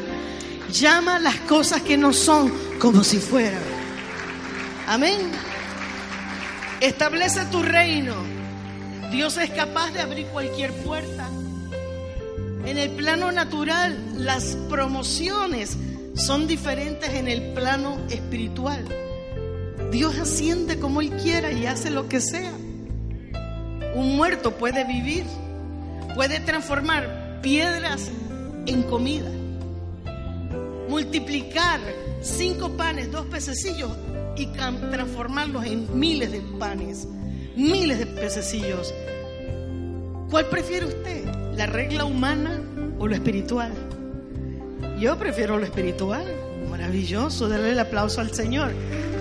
[0.71, 3.61] Llama las cosas que no son como si fueran.
[4.87, 5.31] Amén.
[6.81, 8.34] Establece tu reino.
[9.11, 11.29] Dios es capaz de abrir cualquier puerta.
[12.65, 15.77] En el plano natural, las promociones
[16.15, 18.83] son diferentes en el plano espiritual.
[19.91, 22.53] Dios asciende como Él quiera y hace lo que sea.
[23.93, 25.25] Un muerto puede vivir,
[26.15, 28.09] puede transformar piedras
[28.65, 29.29] en comida,
[30.89, 31.79] multiplicar
[32.21, 33.91] cinco panes, dos pececillos
[34.35, 37.07] y transformarlos en miles de panes,
[37.55, 38.93] miles de pececillos.
[40.29, 41.25] ¿Cuál prefiere usted?
[41.55, 42.59] ¿La regla humana
[42.99, 43.71] o lo espiritual?
[44.99, 46.25] Yo prefiero lo espiritual.
[46.69, 48.71] Maravilloso, darle el aplauso al Señor.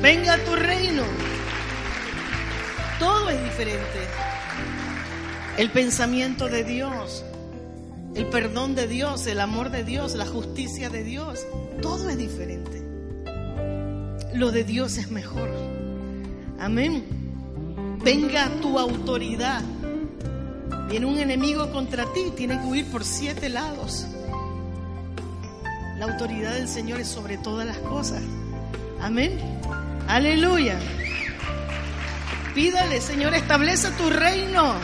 [0.02, 1.02] Venga a tu reino.
[2.98, 4.00] Todo es diferente.
[5.56, 7.24] El pensamiento de Dios,
[8.14, 11.46] el perdón de Dios, el amor de Dios, la justicia de Dios,
[11.80, 12.82] todo es diferente.
[14.34, 15.48] Lo de Dios es mejor.
[16.58, 17.23] Amén.
[18.04, 19.62] Venga tu autoridad.
[20.90, 24.04] Viene un enemigo contra ti, tiene que huir por siete lados.
[25.98, 28.20] La autoridad del Señor es sobre todas las cosas.
[29.00, 29.38] Amén.
[30.06, 30.78] Aleluya.
[32.54, 34.74] Pídale, Señor, establece tu reino.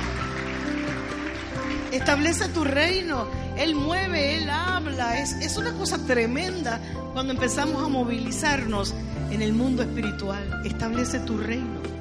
[1.92, 3.26] establece tu reino.
[3.58, 5.20] Él mueve, Él habla.
[5.20, 6.80] Es, es una cosa tremenda
[7.12, 8.94] cuando empezamos a movilizarnos
[9.30, 10.62] en el mundo espiritual.
[10.64, 11.99] Establece tu reino.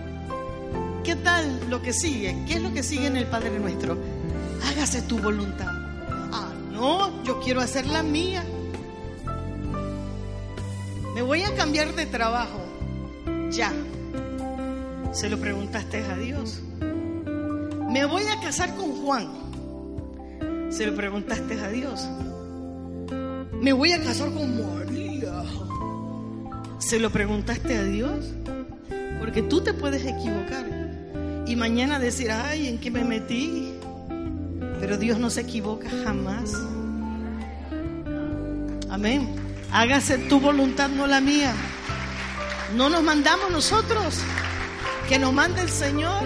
[1.03, 2.35] ¿Qué tal lo que sigue?
[2.47, 3.97] ¿Qué es lo que sigue en el Padre Nuestro?
[4.63, 5.71] Hágase tu voluntad.
[6.31, 8.43] Ah, no, yo quiero hacer la mía.
[11.15, 12.62] Me voy a cambiar de trabajo.
[13.49, 13.73] Ya.
[15.12, 16.62] Se lo preguntaste a Dios.
[17.89, 19.27] Me voy a casar con Juan.
[20.69, 22.07] Se lo preguntaste a Dios.
[23.62, 25.43] Me voy a casar con María.
[26.77, 28.33] Se lo preguntaste a Dios.
[29.19, 30.78] Porque tú te puedes equivocar.
[31.49, 33.73] Y mañana decir, ay, ¿en qué me metí?
[34.79, 36.53] Pero Dios no se equivoca jamás.
[38.88, 39.27] Amén.
[39.71, 41.51] Hágase tu voluntad, no la mía.
[42.75, 44.19] No nos mandamos nosotros,
[45.07, 46.21] que nos mande el Señor.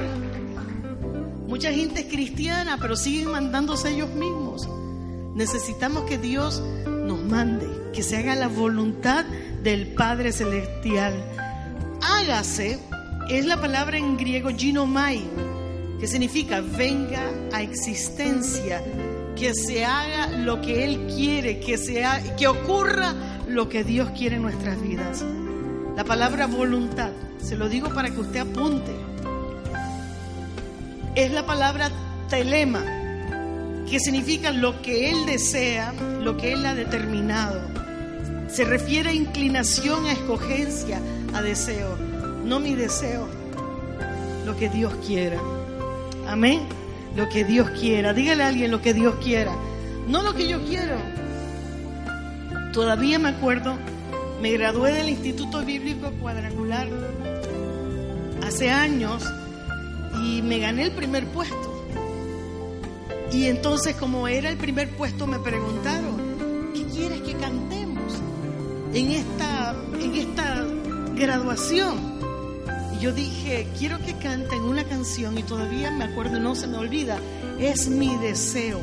[1.47, 4.67] Mucha gente es cristiana, pero siguen mandándose ellos mismos.
[5.35, 9.23] Necesitamos que Dios nos mande, que se haga la voluntad
[9.63, 11.13] del Padre Celestial.
[12.01, 12.77] Hágase
[13.29, 15.21] es la palabra en griego ginomai,
[15.99, 18.83] que significa venga a existencia,
[19.35, 23.13] que se haga lo que Él quiere, que, sea, que ocurra
[23.47, 25.23] lo que Dios quiere en nuestras vidas.
[25.95, 28.91] La palabra voluntad, se lo digo para que usted apunte,
[31.15, 31.91] es la palabra
[32.29, 32.83] telema,
[33.89, 37.61] que significa lo que Él desea, lo que Él ha determinado.
[38.47, 40.99] Se refiere a inclinación, a escogencia,
[41.33, 42.12] a deseo.
[42.43, 43.27] No mi deseo,
[44.45, 45.39] lo que Dios quiera.
[46.27, 46.61] Amén.
[47.15, 48.13] Lo que Dios quiera.
[48.13, 49.53] Dígale a alguien lo que Dios quiera.
[50.07, 50.97] No lo que yo quiero.
[52.73, 53.75] Todavía me acuerdo,
[54.41, 56.87] me gradué del Instituto Bíblico Cuadrangular
[58.45, 59.23] hace años
[60.23, 61.85] y me gané el primer puesto.
[63.31, 68.13] Y entonces como era el primer puesto me preguntaron, ¿qué quieres que cantemos
[68.93, 70.65] en esta, en esta
[71.15, 72.12] graduación?
[73.03, 77.19] Yo dije, quiero que canten una canción y todavía me acuerdo, no se me olvida,
[77.59, 78.79] es mi deseo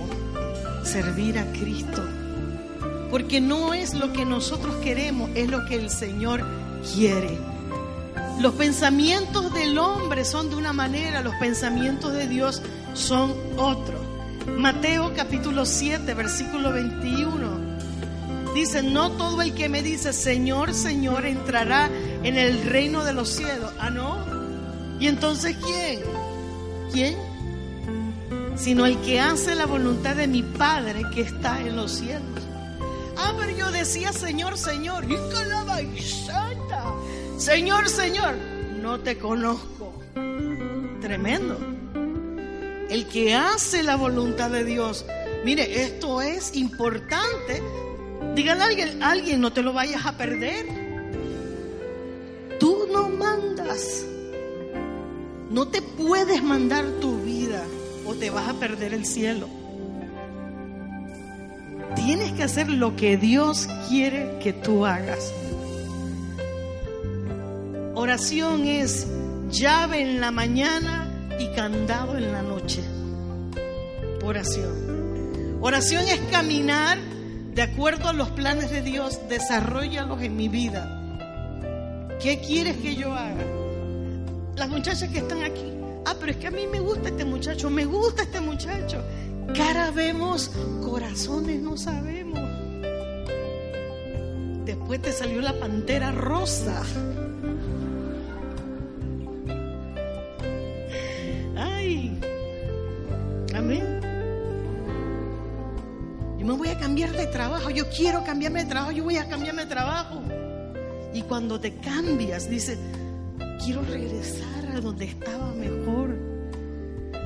[0.84, 2.06] servir a Cristo.
[3.10, 6.44] Porque no es lo que nosotros queremos, es lo que el Señor
[6.92, 7.38] quiere.
[8.38, 12.60] Los pensamientos del hombre son de una manera, los pensamientos de Dios
[12.92, 13.98] son otro.
[14.58, 17.70] Mateo capítulo 7, versículo 21.
[18.54, 21.88] Dice, no todo el que me dice, Señor, Señor, entrará
[22.22, 23.72] en el reino de los cielos.
[23.78, 24.18] Ah, no.
[24.98, 26.00] ¿Y entonces quién?
[26.92, 27.16] ¿Quién?
[28.56, 32.42] Sino el que hace la voluntad de mi Padre que está en los cielos.
[33.16, 36.84] Ah, pero yo decía, Señor, Señor, y calaba y santa.
[37.38, 38.34] Señor, Señor,
[38.80, 39.94] no te conozco.
[41.00, 41.58] Tremendo.
[42.90, 45.06] El que hace la voluntad de Dios.
[45.44, 47.62] Mire, esto es importante.
[48.34, 50.79] Dígale a alguien, alguien, no te lo vayas a perder.
[53.20, 54.06] Mandas.
[55.50, 57.62] No te puedes mandar tu vida
[58.06, 59.46] o te vas a perder el cielo.
[61.96, 65.34] Tienes que hacer lo que Dios quiere que tú hagas.
[67.94, 69.06] Oración es
[69.50, 72.82] llave en la mañana y candado en la noche.
[74.24, 75.58] Oración.
[75.60, 76.96] Oración es caminar
[77.54, 80.99] de acuerdo a los planes de Dios, desarrollalos en mi vida.
[82.22, 83.44] ¿Qué quieres que yo haga?
[84.56, 85.72] Las muchachas que están aquí.
[86.04, 89.02] Ah, pero es que a mí me gusta este muchacho, me gusta este muchacho.
[89.54, 90.50] Cara vemos,
[90.84, 92.40] corazones no sabemos.
[94.66, 96.82] Después te salió la pantera rosa.
[101.56, 102.20] Ay,
[103.54, 104.00] amén.
[106.38, 109.26] Yo me voy a cambiar de trabajo, yo quiero cambiarme de trabajo, yo voy a
[109.26, 110.22] cambiarme de trabajo.
[111.12, 112.78] Y cuando te cambias, dice,
[113.64, 116.16] quiero regresar a donde estaba mejor.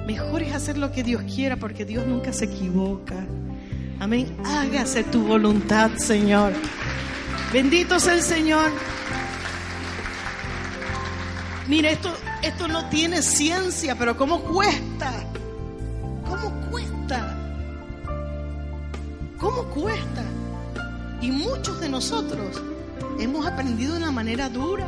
[0.07, 3.27] Mejor es hacer lo que Dios quiera porque Dios nunca se equivoca.
[4.01, 4.37] Amén.
[4.45, 6.53] Hágase tu voluntad, Señor.
[7.53, 8.71] Bendito sea el Señor.
[11.69, 15.13] Mira, esto, esto no tiene ciencia, pero ¿cómo cuesta?
[16.29, 17.39] ¿Cómo cuesta?
[19.39, 20.23] ¿Cómo cuesta?
[21.23, 22.61] Y muchos de nosotros
[23.25, 24.87] hemos aprendido de una manera dura.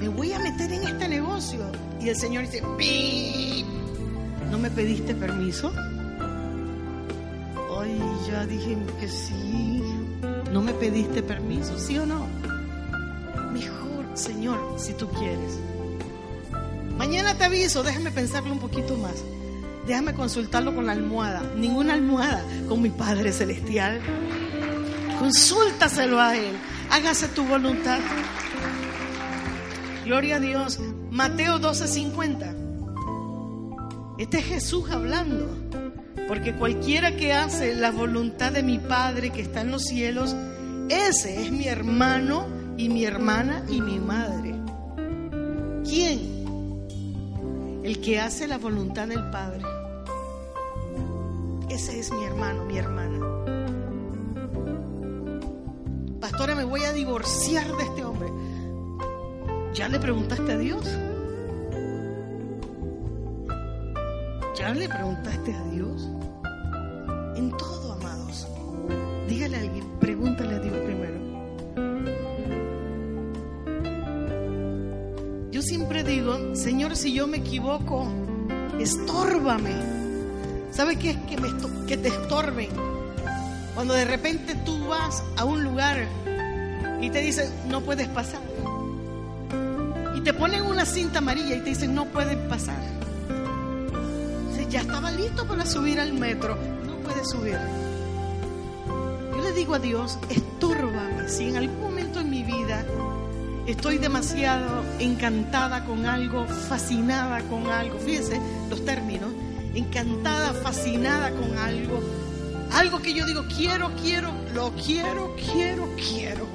[0.00, 1.60] Me voy a meter en este negocio.
[2.00, 3.66] Y el Señor dice, ¡Pip!
[4.50, 5.72] ¿no me pediste permiso?
[7.78, 9.82] Ay, ya dije que sí.
[10.52, 11.78] ¿No me pediste permiso?
[11.78, 12.26] ¿Sí o no?
[13.52, 15.58] Mejor, Señor, si tú quieres.
[16.96, 19.22] Mañana te aviso, déjame pensarlo un poquito más.
[19.86, 21.42] déjame consultarlo con la almohada.
[21.56, 24.00] Ninguna almohada, con mi Padre Celestial.
[25.18, 26.54] Consúltaselo a Él.
[26.90, 28.00] Hágase tu voluntad.
[30.04, 30.78] Gloria a Dios.
[31.10, 32.54] Mateo 12:50.
[34.18, 35.48] Este es Jesús hablando.
[36.28, 40.34] Porque cualquiera que hace la voluntad de mi Padre que está en los cielos,
[40.88, 44.54] ese es mi hermano y mi hermana y mi madre.
[45.84, 46.34] ¿Quién?
[47.82, 49.62] El que hace la voluntad del Padre.
[51.68, 53.23] Ese es mi hermano, mi hermana.
[56.44, 58.28] Pastora, me voy a divorciar de este hombre.
[59.72, 60.84] ¿Ya le preguntaste a Dios?
[64.54, 66.10] ¿Ya le preguntaste a Dios?
[67.36, 68.46] En todo, amados.
[69.26, 71.18] Dígale a alguien, pregúntale a Dios primero.
[75.50, 78.06] Yo siempre digo, Señor, si yo me equivoco,
[78.78, 79.72] estórbame.
[80.72, 81.48] ¿Sabe qué es que, me
[81.86, 82.68] que te estorben?
[83.74, 86.06] Cuando de repente tú vas a un lugar
[87.06, 88.40] y te dicen, no puedes pasar.
[90.16, 92.94] Y te ponen una cinta amarilla y te dicen, no puedes pasar.
[94.74, 97.56] Ya estaba listo para subir al metro, no puedes subir.
[99.30, 102.84] Yo le digo a Dios, estórbame si en algún momento en mi vida
[103.68, 108.00] estoy demasiado encantada con algo, fascinada con algo.
[108.00, 109.30] Fíjense los términos,
[109.76, 112.00] encantada, fascinada con algo.
[112.72, 116.53] Algo que yo digo, quiero, quiero, lo quiero, quiero, quiero.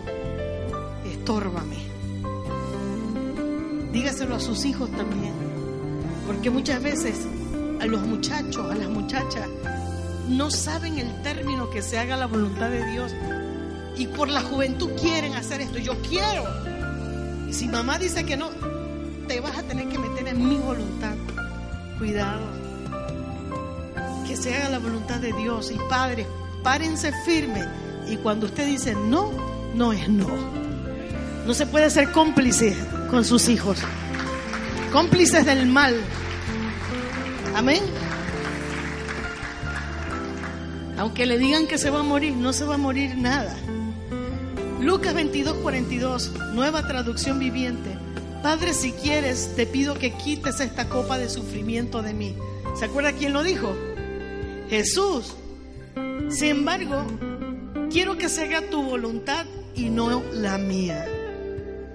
[1.29, 1.77] Estórbame.
[3.93, 5.31] Dígaselo a sus hijos también.
[6.25, 7.19] Porque muchas veces
[7.79, 9.47] a los muchachos, a las muchachas,
[10.27, 13.13] no saben el término que se haga la voluntad de Dios.
[13.95, 15.77] Y por la juventud quieren hacer esto.
[15.77, 16.45] Yo quiero.
[17.47, 18.49] Y si mamá dice que no,
[19.27, 21.13] te vas a tener que meter en mi voluntad.
[21.99, 22.41] Cuidado.
[24.25, 25.69] Que se haga la voluntad de Dios.
[25.69, 26.25] Y padres,
[26.63, 27.67] párense firmes.
[28.07, 29.29] Y cuando usted dice no,
[29.75, 30.58] no es no.
[31.49, 32.77] No se puede ser cómplice
[33.09, 33.79] con sus hijos.
[34.91, 35.99] Cómplices del mal.
[37.55, 37.81] Amén.
[40.99, 43.57] Aunque le digan que se va a morir, no se va a morir nada.
[44.79, 47.97] Lucas 22, 42, nueva traducción viviente.
[48.43, 52.35] Padre, si quieres, te pido que quites esta copa de sufrimiento de mí.
[52.77, 53.75] ¿Se acuerda quién lo dijo?
[54.69, 55.33] Jesús.
[56.29, 57.07] Sin embargo,
[57.89, 61.07] quiero que se haga tu voluntad y no la mía.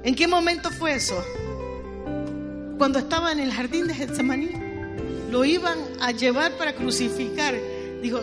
[0.05, 1.23] ¿En qué momento fue eso?
[2.79, 4.51] Cuando estaba en el jardín de Getsemaní,
[5.31, 7.55] lo iban a llevar para crucificar.
[8.03, 8.21] Dijo,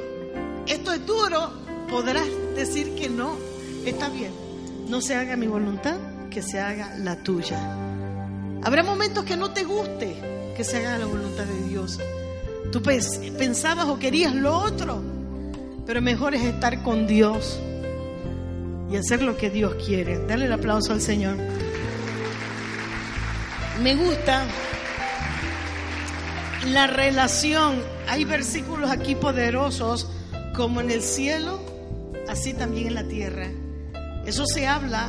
[0.68, 1.52] esto es duro,
[1.90, 3.36] podrás decir que no,
[3.86, 4.32] está bien,
[4.88, 5.96] no se haga mi voluntad,
[6.30, 7.58] que se haga la tuya.
[8.64, 10.16] Habrá momentos que no te guste
[10.56, 12.00] que se haga la voluntad de Dios.
[12.72, 15.02] Tú pens- pensabas o querías lo otro,
[15.88, 17.60] pero mejor es estar con Dios
[18.92, 20.26] y hacer lo que Dios quiere.
[20.26, 21.38] Dale el aplauso al Señor.
[23.82, 24.46] Me gusta
[26.68, 27.82] la relación.
[28.08, 30.10] Hay versículos aquí poderosos,
[30.56, 31.60] como en el cielo,
[32.28, 33.48] así también en la tierra.
[34.26, 35.08] Eso se habla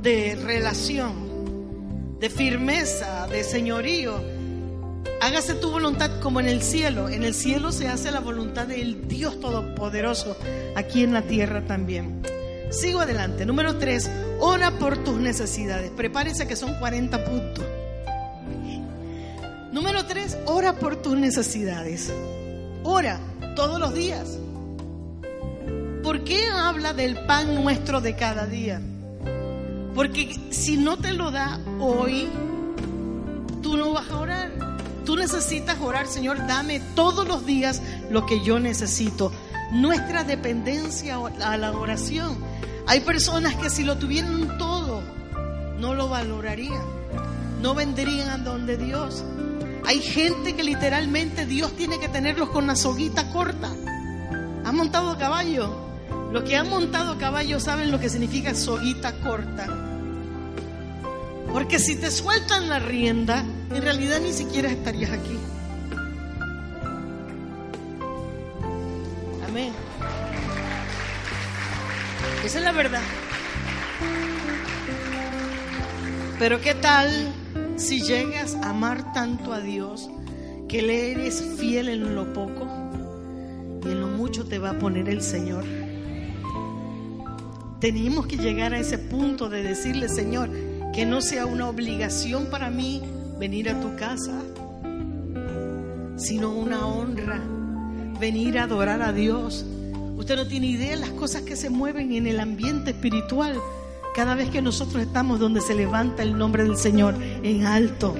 [0.00, 4.22] de relación, de firmeza, de señorío.
[5.20, 7.08] Hágase tu voluntad como en el cielo.
[7.08, 10.36] En el cielo se hace la voluntad del Dios Todopoderoso,
[10.76, 12.22] aquí en la tierra también.
[12.72, 13.44] Sigo adelante.
[13.44, 15.90] Número tres, ora por tus necesidades.
[15.90, 17.64] Prepárense que son 40 puntos.
[19.72, 22.12] Número tres, ora por tus necesidades.
[22.82, 23.20] Ora
[23.54, 24.38] todos los días.
[26.02, 28.80] ¿Por qué habla del pan nuestro de cada día?
[29.94, 32.28] Porque si no te lo da hoy,
[33.62, 34.50] tú no vas a orar.
[35.04, 39.32] Tú necesitas orar, Señor, dame todos los días lo que yo necesito.
[39.72, 42.36] Nuestra dependencia a la oración.
[42.86, 45.02] Hay personas que si lo tuvieran todo,
[45.78, 46.84] no lo valorarían.
[47.62, 49.24] No vendrían a donde Dios.
[49.86, 53.70] Hay gente que literalmente Dios tiene que tenerlos con la soguita corta.
[54.64, 55.74] ¿Han montado caballo?
[56.32, 59.66] Los que han montado caballo saben lo que significa soguita corta.
[61.52, 65.38] Porque si te sueltan la rienda, en realidad ni siquiera estarías aquí.
[72.54, 73.00] Es la verdad.
[76.38, 77.08] Pero ¿qué tal
[77.76, 80.10] si llegas a amar tanto a Dios
[80.68, 82.66] que le eres fiel en lo poco
[83.82, 85.64] y en lo mucho te va a poner el Señor?
[87.80, 90.50] Tenemos que llegar a ese punto de decirle, Señor,
[90.92, 93.00] que no sea una obligación para mí
[93.38, 94.38] venir a tu casa,
[96.16, 97.40] sino una honra.
[98.20, 99.64] Venir a adorar a Dios.
[100.22, 103.60] Usted no tiene idea de las cosas que se mueven en el ambiente espiritual
[104.14, 108.14] cada vez que nosotros estamos donde se levanta el nombre del Señor en alto.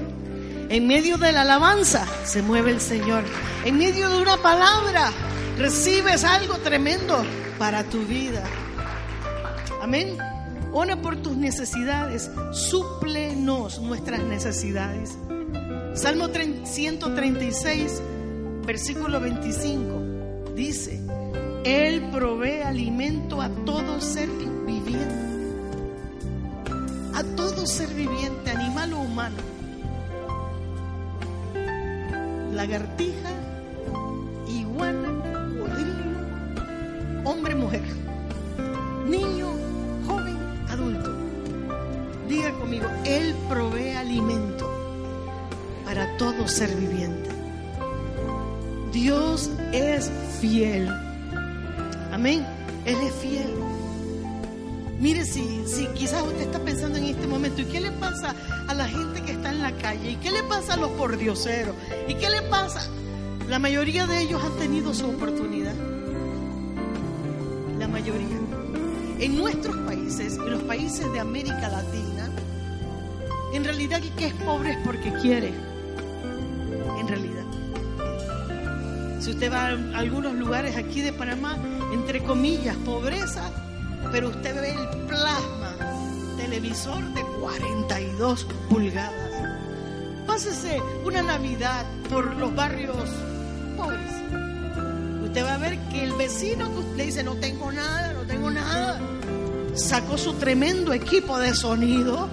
[0.67, 3.23] En medio de la alabanza se mueve el Señor.
[3.63, 5.13] En medio de una palabra
[5.57, 7.23] recibes algo tremendo
[7.57, 8.43] para tu vida.
[9.81, 10.17] Amén.
[10.73, 12.29] Ora por tus necesidades.
[12.51, 15.17] Súplenos nuestras necesidades.
[15.93, 16.27] Salmo
[16.65, 18.01] 136,
[18.65, 20.53] versículo 25.
[20.53, 21.02] Dice,
[21.63, 24.27] Él provee alimento a todo ser
[24.65, 25.15] viviente.
[27.13, 29.37] A todo ser viviente, animal o humano.
[32.51, 33.29] Lagartija,
[34.47, 35.07] iguana,
[35.57, 36.03] cocodrilo,
[37.23, 37.83] hombre, mujer,
[39.07, 39.47] niño,
[40.05, 40.37] joven,
[40.69, 41.15] adulto.
[42.27, 44.69] Diga conmigo, Él provee alimento
[45.85, 47.29] para todo ser viviente.
[48.91, 50.89] Dios es fiel.
[52.13, 52.45] Amén.
[52.85, 53.55] Él es fiel.
[54.99, 58.35] Mire, si, si quizás usted está pensando en este momento, ¿y qué le pasa
[58.67, 60.11] a la gente que está en la calle?
[60.11, 61.75] ¿Y qué le pasa a los pordioseros?
[62.07, 62.87] ¿Y qué le pasa?
[63.49, 65.73] La mayoría de ellos han tenido su oportunidad.
[67.79, 68.37] La mayoría.
[69.19, 72.29] En nuestros países, en los países de América Latina,
[73.53, 75.51] en realidad el que es pobre es porque quiere.
[76.99, 77.43] En realidad.
[79.19, 81.57] Si usted va a algunos lugares aquí de Panamá,
[81.93, 83.49] entre comillas, pobreza,
[84.11, 85.75] pero usted ve el plasma,
[86.37, 89.31] televisor de 42 pulgadas.
[90.25, 92.97] Pásese una Navidad por los barrios
[93.77, 94.11] pobres.
[95.23, 98.49] Usted va a ver que el vecino que le dice no tengo nada, no tengo
[98.49, 98.99] nada,
[99.75, 102.29] sacó su tremendo equipo de sonido.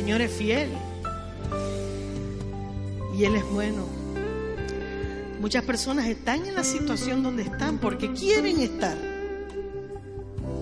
[0.00, 0.70] Señor es fiel
[3.14, 3.86] y Él es bueno.
[5.40, 8.96] Muchas personas están en la situación donde están porque quieren estar.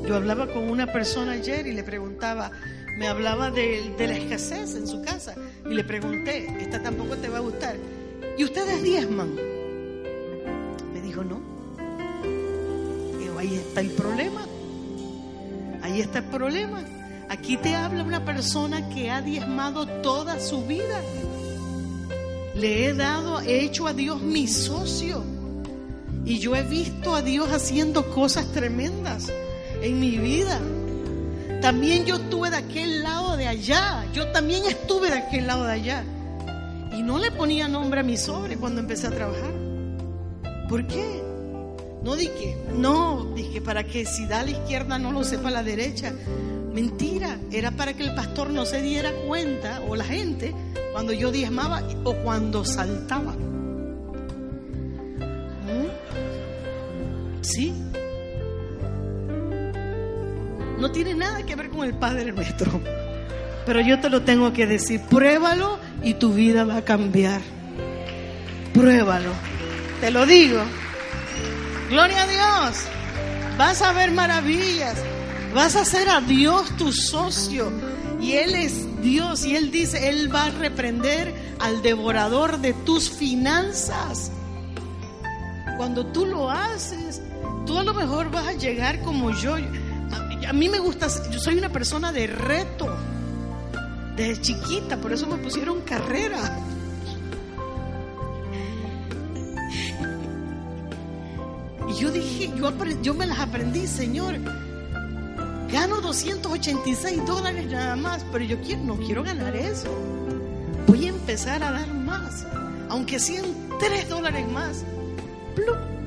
[0.09, 2.51] Yo hablaba con una persona ayer y le preguntaba,
[2.99, 7.28] me hablaba de, de la escasez en su casa y le pregunté, esta tampoco te
[7.28, 7.76] va a gustar.
[8.36, 9.36] ¿Y ustedes diezman?
[10.93, 11.41] Me dijo, no.
[13.20, 14.45] Digo, ahí está el problema.
[15.80, 16.97] Ahí está el problema.
[17.28, 21.00] Aquí te habla una persona que ha diezmado toda su vida.
[22.54, 25.22] Le he dado, he hecho a Dios mi socio.
[26.24, 29.30] Y yo he visto a Dios haciendo cosas tremendas
[29.82, 30.58] en mi vida.
[31.60, 34.06] También yo estuve de aquel lado de allá.
[34.12, 36.04] Yo también estuve de aquel lado de allá.
[36.96, 39.52] Y no le ponía nombre a mi sobre cuando empecé a trabajar.
[40.68, 41.22] ¿Por qué?
[42.02, 45.52] No dije, no, dije para que si da a la izquierda no lo sepa a
[45.52, 46.12] la derecha.
[46.78, 50.54] Mentira, era para que el pastor no se diera cuenta o la gente
[50.92, 53.32] cuando yo diezmaba o cuando saltaba.
[55.66, 55.88] ¿Mm?
[57.40, 57.74] Sí.
[60.78, 62.80] No tiene nada que ver con el Padre nuestro.
[63.66, 67.40] Pero yo te lo tengo que decir, pruébalo y tu vida va a cambiar.
[68.72, 69.32] Pruébalo.
[70.00, 70.62] Te lo digo.
[71.90, 72.84] Gloria a Dios.
[73.58, 74.94] Vas a ver maravillas.
[75.55, 77.70] Vas a hacer a Dios tu socio.
[78.20, 79.44] Y Él es Dios.
[79.44, 84.30] Y Él dice, Él va a reprender al devorador de tus finanzas.
[85.76, 87.22] Cuando tú lo haces,
[87.66, 89.57] tú a lo mejor vas a llegar como yo.
[90.46, 92.86] A, mí me gusta, yo soy una persona de reto.
[94.16, 96.59] Desde chiquita, por eso me pusieron carrera.
[101.88, 102.72] Y yo dije, yo,
[103.03, 104.34] yo me las aprendí, Señor.
[105.70, 109.88] Gano 286 dólares nada más, pero yo quiero, no quiero ganar eso.
[110.86, 112.46] Voy a empezar a dar más.
[112.88, 113.44] Aunque sean
[113.78, 114.84] 3 dólares más,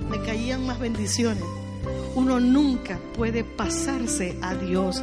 [0.10, 1.44] me caían más bendiciones.
[2.16, 5.02] Uno nunca puede pasarse a Dios.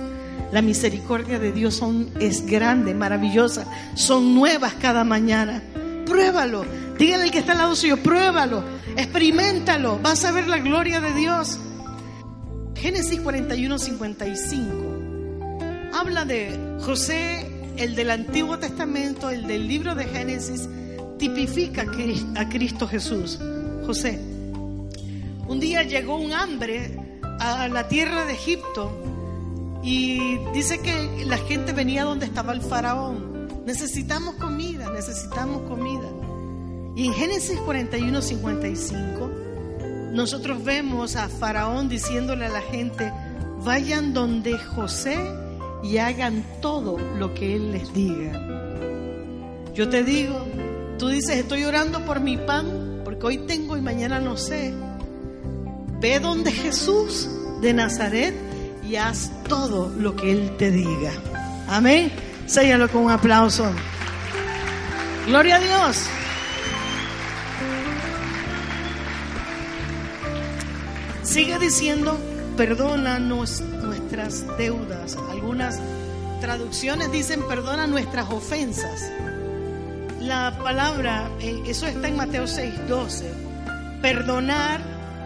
[0.50, 3.66] La misericordia de Dios son, es grande, maravillosa.
[3.94, 5.62] Son nuevas cada mañana.
[6.04, 6.64] Pruébalo.
[6.98, 8.64] Dígale al que está al lado suyo, pruébalo.
[8.96, 10.00] Experimentalo.
[10.02, 11.58] Vas a ver la gloria de Dios.
[12.80, 15.90] Génesis 41, 55.
[15.92, 17.44] Habla de José,
[17.76, 20.68] el del Antiguo Testamento, el del libro de Génesis,
[21.18, 21.84] tipifica
[22.36, 23.40] a Cristo Jesús.
[23.84, 24.20] José.
[25.48, 26.96] Un día llegó un hambre
[27.40, 28.92] a la tierra de Egipto
[29.82, 33.48] y dice que la gente venía donde estaba el faraón.
[33.66, 36.08] Necesitamos comida, necesitamos comida.
[36.94, 39.30] Y en Génesis 41, 55,
[40.12, 43.12] nosotros vemos a Faraón diciéndole a la gente,
[43.64, 45.18] vayan donde José
[45.82, 48.32] y hagan todo lo que él les diga.
[49.74, 50.44] Yo te digo,
[50.98, 54.74] tú dices, estoy orando por mi pan, porque hoy tengo y mañana no sé.
[56.00, 57.28] Ve donde Jesús
[57.60, 58.34] de Nazaret
[58.88, 61.12] y haz todo lo que Él te diga.
[61.68, 62.10] Amén.
[62.46, 63.70] Séllalo con un aplauso.
[65.26, 66.08] Gloria a Dios.
[71.38, 72.18] Sigue diciendo,
[72.56, 75.16] perdona nuestras deudas.
[75.30, 75.78] Algunas
[76.40, 79.08] traducciones dicen, perdona nuestras ofensas.
[80.20, 83.32] La palabra, eh, eso está en Mateo 6, 12.
[84.02, 84.80] Perdonar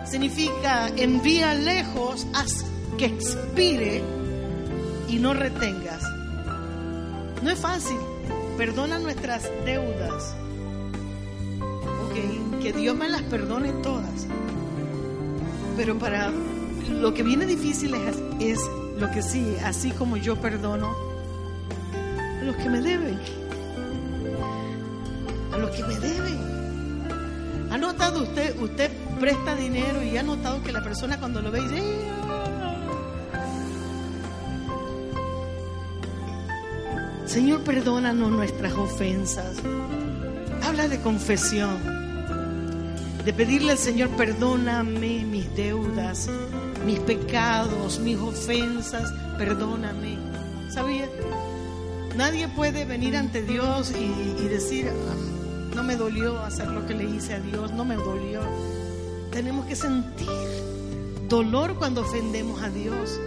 [0.05, 2.63] significa envía lejos, haz
[2.99, 4.03] que expire
[5.09, 6.03] y no retengas.
[7.43, 7.97] No es fácil.
[8.59, 10.35] Perdona nuestras deudas.
[12.05, 14.27] Ok, que Dios me las perdone todas.
[15.77, 16.31] Pero para
[16.91, 17.95] lo que viene difícil
[18.41, 18.61] es,
[18.99, 20.95] lo que sí, así como yo perdono
[22.41, 23.19] a los que me deben.
[25.53, 26.53] A los que me deben.
[27.71, 28.91] ¿Ha notado usted, usted
[29.23, 31.81] presta dinero y ha notado que la persona cuando lo ve dice.
[37.27, 39.57] Señor, perdónanos nuestras ofensas.
[40.65, 41.79] Habla de confesión,
[43.25, 46.29] de pedirle al Señor, perdóname mis deudas,
[46.85, 50.19] mis pecados, mis ofensas, perdóname.
[50.71, 51.09] ¿Sabía?
[52.17, 57.05] Nadie puede venir ante Dios y, decir, "Ah, no me dolió hacer lo que le
[57.05, 58.41] hice a Dios, no me dolió.
[59.31, 60.29] Tenemos que sentir
[61.29, 63.19] dolor cuando ofendemos a Dios.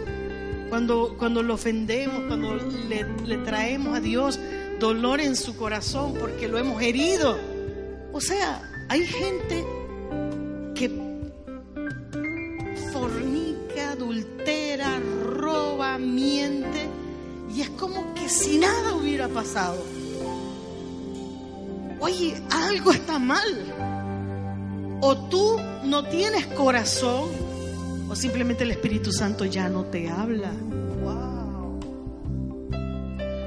[0.69, 4.39] Cuando, cuando lo ofendemos, cuando le traemos a Dios
[4.79, 7.37] dolor en su corazón porque lo hemos herido.
[8.11, 9.65] O sea, hay gente
[14.25, 16.87] adultera, roba, miente
[17.53, 19.83] y es como que si nada hubiera pasado.
[21.99, 24.99] Oye, algo está mal.
[25.01, 27.29] O tú no tienes corazón
[28.09, 30.51] o simplemente el Espíritu Santo ya no te habla.
[31.03, 31.79] Wow.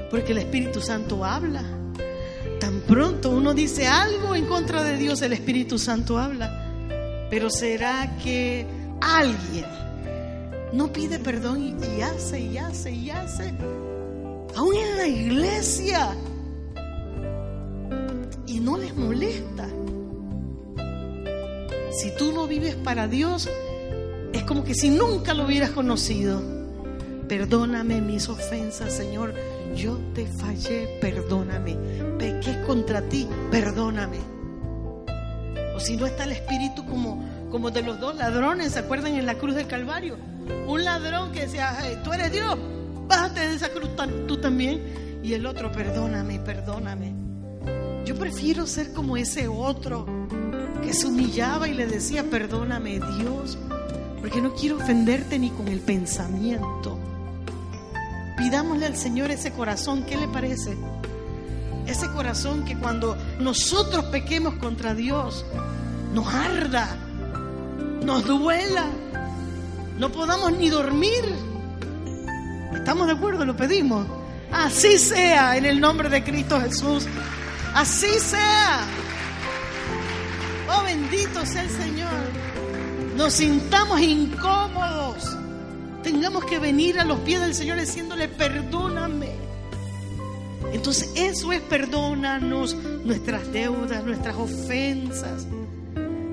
[0.09, 1.63] Porque el Espíritu Santo habla.
[2.59, 7.27] Tan pronto uno dice algo en contra de Dios, el Espíritu Santo habla.
[7.29, 8.65] Pero será que
[9.01, 9.65] alguien
[10.73, 13.53] no pide perdón y, hace y hace y hace,
[14.55, 16.15] aún en la iglesia,
[18.45, 19.67] y no les molesta.
[21.91, 23.49] Si tú no vives para Dios,
[24.33, 26.41] es como que si nunca lo hubieras conocido.
[27.27, 29.33] Perdóname mis ofensas, Señor.
[29.75, 31.75] Yo te fallé, perdóname.
[32.17, 34.17] Pequé contra ti, perdóname.
[35.75, 39.25] O si no está el espíritu como, como de los dos ladrones, ¿se acuerdan en
[39.25, 40.17] la cruz del Calvario?
[40.67, 42.57] Un ladrón que decía, "Ay, tú eres Dios,
[43.09, 43.89] bájate de esa cruz
[44.27, 45.19] tú también.
[45.21, 47.13] Y el otro, perdóname, perdóname.
[48.05, 50.05] Yo prefiero ser como ese otro
[50.81, 53.57] que se humillaba y le decía, perdóname Dios,
[54.21, 56.97] porque no quiero ofenderte ni con el pensamiento.
[58.37, 60.77] Pidámosle al Señor ese corazón, ¿qué le parece?
[61.85, 65.45] Ese corazón que cuando nosotros pequemos contra Dios,
[66.13, 66.95] nos arda,
[68.03, 68.87] nos duela,
[69.97, 71.23] no podamos ni dormir.
[72.73, 73.45] ¿Estamos de acuerdo?
[73.45, 74.07] Lo pedimos.
[74.51, 77.05] Así sea en el nombre de Cristo Jesús.
[77.73, 78.81] Así sea.
[80.69, 82.09] Oh, bendito sea el Señor.
[83.15, 85.37] Nos sintamos incómodos.
[86.03, 89.29] Tengamos que venir a los pies del Señor diciéndole, perdóname.
[90.71, 95.47] Entonces eso es perdónanos nuestras deudas, nuestras ofensas.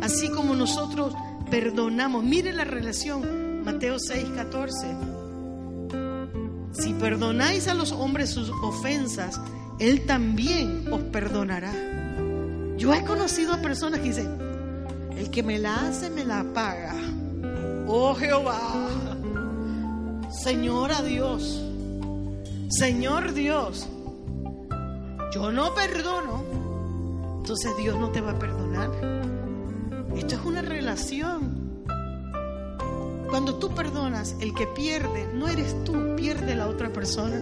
[0.03, 1.15] Así como nosotros
[1.51, 2.25] perdonamos.
[2.25, 4.97] Mire la relación, Mateo 6, 14.
[6.73, 9.41] Si perdonáis a los hombres sus ofensas,
[9.79, 11.73] Él también os perdonará.
[12.77, 14.29] Yo he conocido a personas que dicen,
[15.17, 16.95] el que me la hace, me la paga.
[17.87, 18.91] Oh Jehová,
[20.31, 21.63] Señora Dios,
[22.69, 23.89] Señor Dios,
[25.33, 26.45] yo no perdono,
[27.39, 28.91] entonces Dios no te va a perdonar.
[30.17, 31.85] Esto es una relación.
[33.29, 37.39] Cuando tú perdonas, el que pierde no eres tú, pierde la otra persona.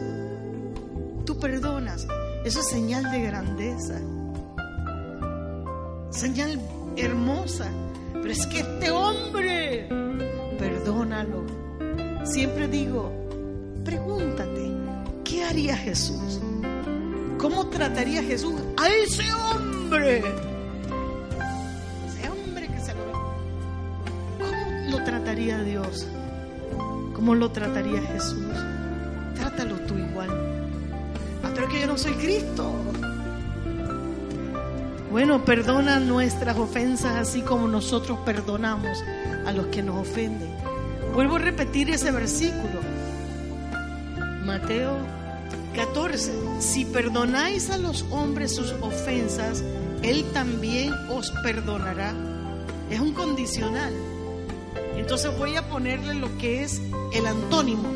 [1.25, 2.07] Tú perdonas,
[2.45, 4.01] eso es señal de grandeza,
[6.11, 6.61] señal
[6.97, 7.71] hermosa.
[8.13, 9.89] Pero es que este hombre,
[10.59, 11.45] perdónalo.
[12.25, 13.13] Siempre digo,
[13.85, 14.73] pregúntate,
[15.23, 16.41] ¿qué haría Jesús?
[17.39, 20.54] ¿Cómo trataría Jesús a ese hombre?
[25.45, 26.07] Trataría Dios?
[27.15, 28.47] ¿Cómo lo trataría Jesús?
[29.35, 30.31] Trátalo tú igual.
[31.43, 32.73] Ah, pero que yo no soy Cristo.
[35.11, 39.05] Bueno, perdona nuestras ofensas así como nosotros perdonamos
[39.47, 40.49] a los que nos ofenden.
[41.13, 42.81] Vuelvo a repetir ese versículo.
[44.45, 44.97] Mateo
[45.77, 46.33] 14.
[46.61, 49.63] Si perdonáis a los hombres sus ofensas,
[50.03, 52.15] Él también os perdonará.
[52.91, 53.93] Es un condicional.
[54.97, 56.81] Entonces voy a ponerle lo que es
[57.13, 57.89] el antónimo.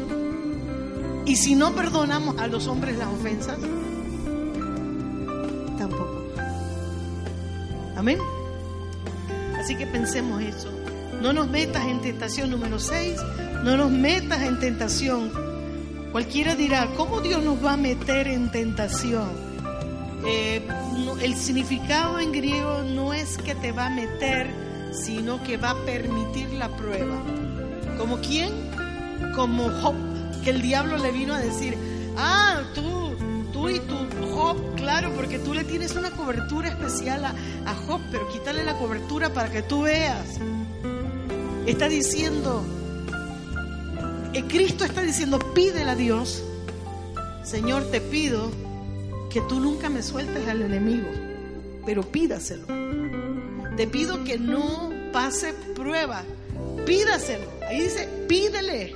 [1.25, 3.59] Y si no perdonamos a los hombres las ofensas,
[5.79, 6.25] tampoco.
[7.97, 8.19] Amén.
[9.59, 10.71] Así que pensemos eso.
[11.21, 13.21] No nos metas en tentación número 6.
[13.65, 15.33] No nos metas en tentación.
[16.13, 19.29] Cualquiera dirá, ¿cómo Dios nos va a meter en tentación?
[20.25, 20.67] Eh,
[21.21, 24.49] el significado en griego no es que te va a meter,
[24.93, 27.17] sino que va a permitir la prueba.
[27.99, 28.53] ¿Como quién?
[29.35, 29.95] Como Job,
[30.45, 31.77] que el diablo le vino a decir,
[32.17, 33.13] ah, tú,
[33.53, 33.97] tú y tu
[34.35, 37.35] Job, claro, porque tú le tienes una cobertura especial a,
[37.67, 40.39] a Job, pero quítale la cobertura para que tú veas.
[41.67, 42.65] Está diciendo,
[44.33, 46.43] eh, Cristo está diciendo, pídele a Dios,
[47.43, 48.51] Señor, te pido
[49.31, 51.09] que tú nunca me sueltes al enemigo,
[51.85, 52.67] pero pídaselo.
[53.79, 56.25] Te pido que no pase prueba,
[56.85, 57.45] pídaselo.
[57.69, 58.93] Ahí dice, pídele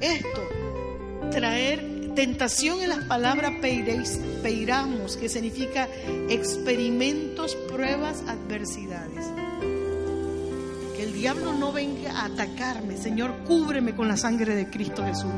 [0.00, 0.42] esto.
[1.30, 3.52] Traer tentación en las palabras
[4.42, 5.88] peiramos, que significa
[6.28, 9.26] experimentos, pruebas, adversidades.
[10.96, 12.96] Que el diablo no venga a atacarme.
[12.96, 15.30] Señor, cúbreme con la sangre de Cristo Jesús.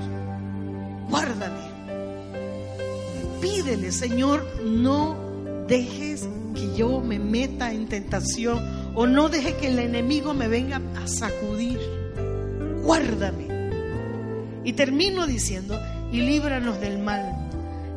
[1.10, 1.60] Guárdame.
[3.42, 5.14] Pídele, Señor, no
[5.68, 10.82] dejes que yo me meta en tentación o no deje que el enemigo me venga
[10.96, 11.78] a sacudir.
[12.82, 13.46] Guárdame.
[14.64, 15.80] Y termino diciendo,
[16.10, 17.48] y líbranos del mal.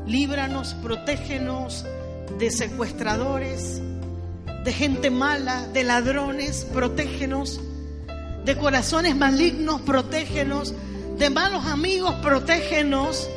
[0.05, 1.87] Líbranos, protégenos
[2.37, 3.81] de secuestradores,
[4.63, 7.59] de gente mala, de ladrones, protégenos,
[8.45, 10.75] de corazones malignos, protégenos,
[11.17, 13.27] de malos amigos, protégenos.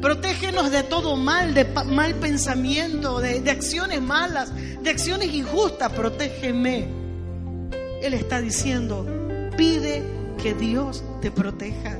[0.00, 5.92] Protégenos de todo mal, de mal pensamiento, de, de acciones malas, de acciones injustas.
[5.92, 6.88] Protégeme.
[8.02, 9.06] Él está diciendo,
[9.56, 10.02] pide
[10.42, 11.98] que Dios te proteja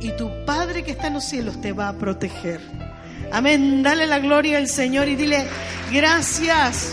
[0.00, 2.60] y tu Padre que está en los cielos te va a proteger.
[3.32, 3.82] Amén.
[3.82, 5.46] Dale la gloria al Señor y dile,
[5.92, 6.92] gracias.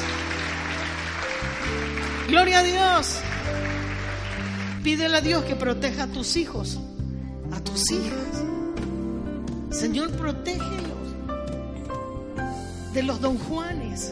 [2.27, 3.19] Gloria a Dios.
[4.83, 6.79] Pídele a Dios que proteja a tus hijos,
[7.51, 8.26] a tus hijas.
[9.77, 10.97] Señor, protégelos
[12.95, 14.11] de los don Juanes,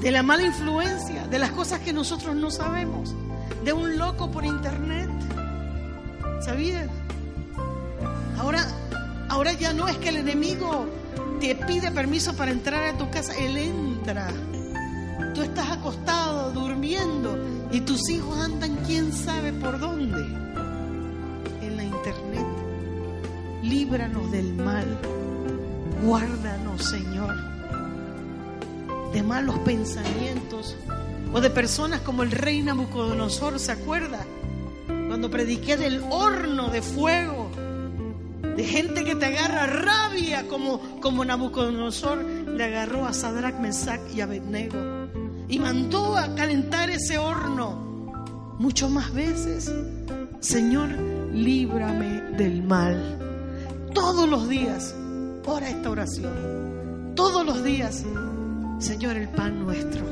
[0.00, 3.14] de la mala influencia, de las cosas que nosotros no sabemos,
[3.64, 5.08] de un loco por internet.
[6.44, 6.88] ¿Sabías?
[8.38, 8.66] Ahora,
[9.28, 10.88] ahora ya no es que el enemigo
[11.38, 14.26] te pide permiso para entrar a tu casa, él entra.
[15.32, 17.38] Tú estás acostado, durmiendo,
[17.70, 20.45] y tus hijos andan quién sabe por dónde.
[23.68, 24.86] Líbranos del mal.
[26.04, 27.34] Guárdanos, Señor,
[29.12, 30.76] de malos pensamientos
[31.32, 34.24] o de personas como el rey Nabucodonosor, ¿se acuerda?
[34.86, 37.50] Cuando prediqué del horno de fuego,
[38.56, 44.20] de gente que te agarra rabia como, como Nabucodonosor le agarró a Sadrach, Mesach y
[44.20, 44.76] Abednego
[45.48, 47.74] y mandó a calentar ese horno
[48.58, 49.72] mucho más veces.
[50.38, 50.90] Señor,
[51.32, 53.25] líbrame del mal.
[53.96, 54.94] Todos los días,
[55.46, 57.14] ora esta oración.
[57.14, 58.04] Todos los días,
[58.78, 60.04] Señor, el pan nuestro.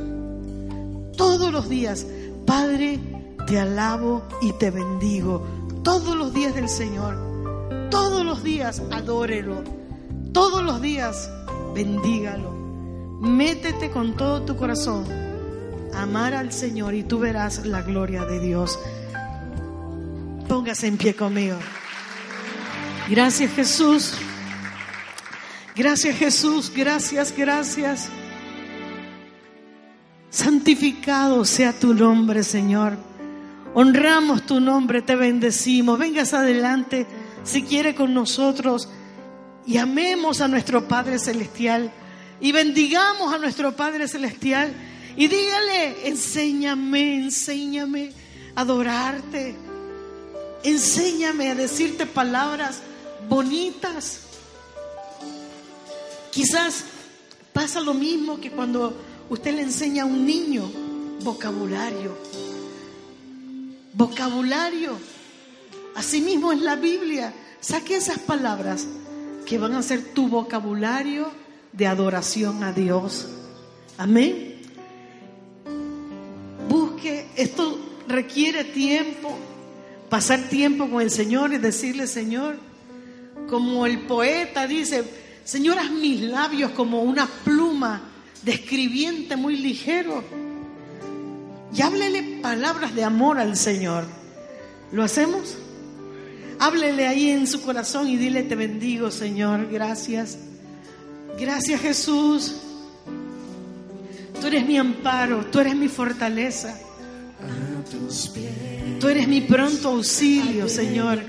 [1.18, 2.06] Todos los días,
[2.46, 2.98] Padre,
[3.46, 5.46] te alabo y te bendigo.
[5.82, 7.18] Todos los días del Señor.
[7.90, 9.62] Todos los días, adórelo.
[10.32, 11.30] Todos los días,
[11.74, 12.52] bendígalo.
[13.20, 15.04] Métete con todo tu corazón
[15.94, 18.78] amar al Señor y tú verás la gloria de Dios.
[20.48, 21.58] Póngase en pie conmigo.
[23.08, 24.14] Gracias Jesús.
[25.76, 26.72] Gracias Jesús.
[26.74, 28.08] Gracias, gracias.
[30.30, 32.96] Santificado sea tu nombre, Señor.
[33.74, 35.98] Honramos tu nombre, te bendecimos.
[35.98, 37.06] Vengas adelante
[37.42, 38.88] si quiere con nosotros
[39.66, 41.92] y amemos a nuestro Padre Celestial
[42.40, 44.72] y bendigamos a nuestro Padre Celestial
[45.16, 48.12] y dígale, enséñame, enséñame
[48.54, 49.54] a adorarte,
[50.62, 52.80] enséñame a decirte palabras
[53.28, 54.20] bonitas.
[56.30, 56.84] Quizás
[57.52, 58.94] pasa lo mismo que cuando
[59.30, 60.70] usted le enseña a un niño
[61.22, 62.16] vocabulario.
[63.92, 64.98] Vocabulario.
[65.94, 67.32] Asimismo es la Biblia.
[67.60, 68.86] Saque esas palabras
[69.46, 71.30] que van a ser tu vocabulario
[71.72, 73.26] de adoración a Dios.
[73.96, 74.60] Amén.
[76.68, 79.36] Busque, esto requiere tiempo,
[80.10, 82.56] pasar tiempo con el Señor y decirle, Señor,
[83.48, 85.04] como el poeta dice,
[85.44, 88.02] Señor, haz mis labios como una pluma
[88.42, 90.24] de escribiente muy ligero.
[91.74, 94.04] Y háblele palabras de amor al Señor.
[94.92, 95.56] ¿Lo hacemos?
[96.60, 100.38] Háblele ahí en su corazón y dile, te bendigo, Señor, gracias.
[101.38, 102.54] Gracias, Jesús.
[104.40, 106.78] Tú eres mi amparo, tú eres mi fortaleza.
[109.00, 111.22] Tú eres mi pronto auxilio, Señor.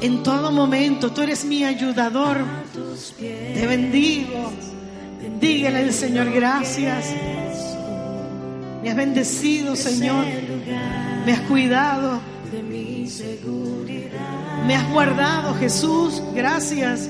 [0.00, 2.38] En todo momento, tú eres mi ayudador.
[3.18, 4.52] Te bendigo.
[5.40, 7.14] Dígale al Señor, gracias.
[8.82, 10.24] Me has bendecido, Señor.
[11.24, 12.20] Me has cuidado.
[14.66, 16.22] Me has guardado, Jesús.
[16.34, 17.08] Gracias.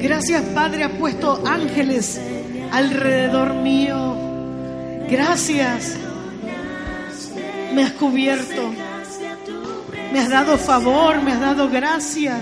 [0.00, 0.84] Gracias, Padre.
[0.84, 2.20] Ha puesto ángeles
[2.72, 4.16] alrededor mío.
[5.08, 5.96] Gracias.
[7.74, 8.87] Me has cubierto.
[10.12, 12.40] Me has dado favor, me has dado gracia.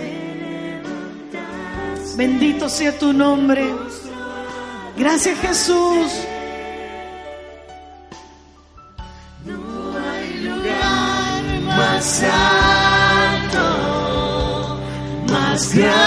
[2.17, 3.65] Bendito sea tu nombre.
[4.97, 6.13] Gracias Jesús.
[9.45, 11.43] No hay lugar
[11.77, 12.23] más
[15.29, 16.06] más grande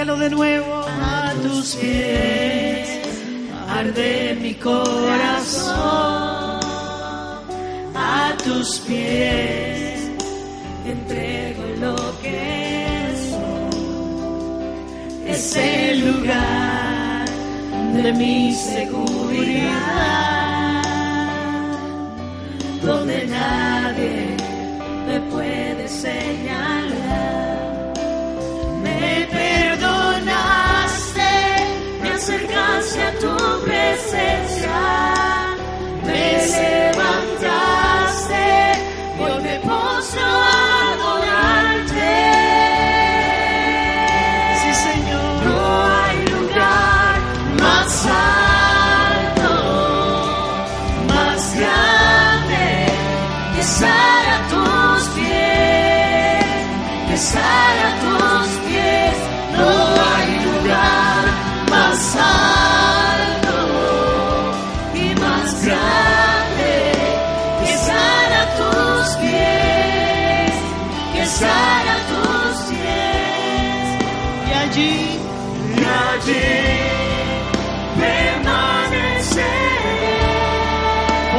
[0.00, 2.88] Dígalo de nuevo, a tus pies,
[3.68, 5.76] arde mi corazón,
[7.94, 10.10] a tus pies,
[10.86, 13.80] entrego lo que soy
[15.26, 17.28] es el lugar
[17.92, 19.74] de mi seguridad,
[22.82, 24.34] donde nadie
[25.06, 27.09] me puede señalar.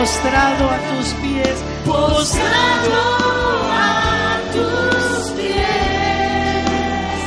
[0.02, 3.02] Postrado a tus pies, postrado
[3.70, 7.20] a tus pies.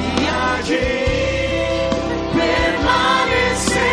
[0.00, 0.88] Y allí
[2.40, 3.84] permaneceré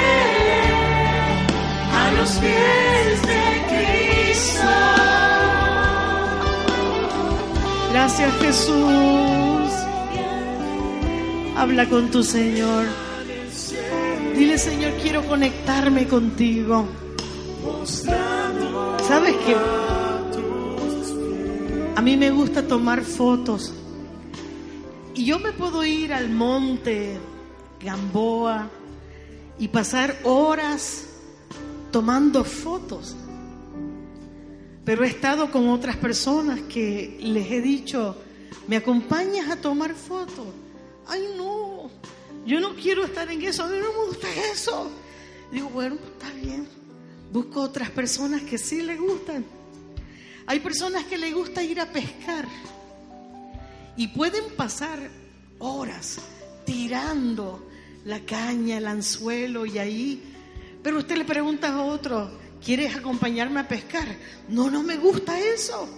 [1.92, 4.74] a los pies de Cristo.
[7.92, 9.72] Gracias Jesús.
[11.58, 12.86] Habla con tu Señor.
[14.38, 16.88] Dile Señor, quiero conectarme contigo.
[19.14, 19.56] ¿Sabes qué?
[21.96, 23.72] A mí me gusta tomar fotos.
[25.14, 27.20] Y yo me puedo ir al monte
[27.80, 28.72] Gamboa
[29.60, 31.06] y pasar horas
[31.92, 33.16] tomando fotos.
[34.84, 38.18] Pero he estado con otras personas que les he dicho,
[38.68, 40.48] ¿me acompañas a tomar fotos?
[41.06, 41.92] Ay, no,
[42.48, 44.90] yo no quiero estar en eso, a mí no me gusta eso.
[45.52, 46.68] Digo, bueno, está bien.
[47.34, 49.44] Busco otras personas que sí le gustan.
[50.46, 52.48] Hay personas que les gusta ir a pescar
[53.98, 55.00] y pueden pasar
[55.58, 56.20] horas
[56.64, 57.68] tirando
[58.06, 60.24] la caña, el anzuelo y ahí.
[60.84, 62.30] Pero usted le pregunta a otro,
[62.64, 64.08] ¿quieres acompañarme a pescar?
[64.48, 65.90] No, no me gusta eso.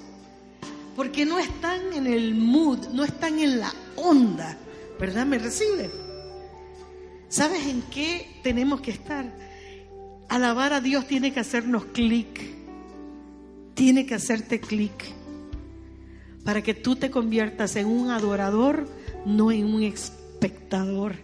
[0.95, 4.57] Porque no están en el mood, no están en la onda.
[4.97, 5.25] ¿Verdad?
[5.25, 5.91] ¿Me recibe?
[7.27, 9.25] ¿Sabes en qué tenemos que estar?
[10.29, 12.41] Alabar a Dios tiene que hacernos clic.
[13.73, 15.13] Tiene que hacerte clic.
[16.43, 18.87] Para que tú te conviertas en un adorador,
[19.25, 21.15] no en un espectador.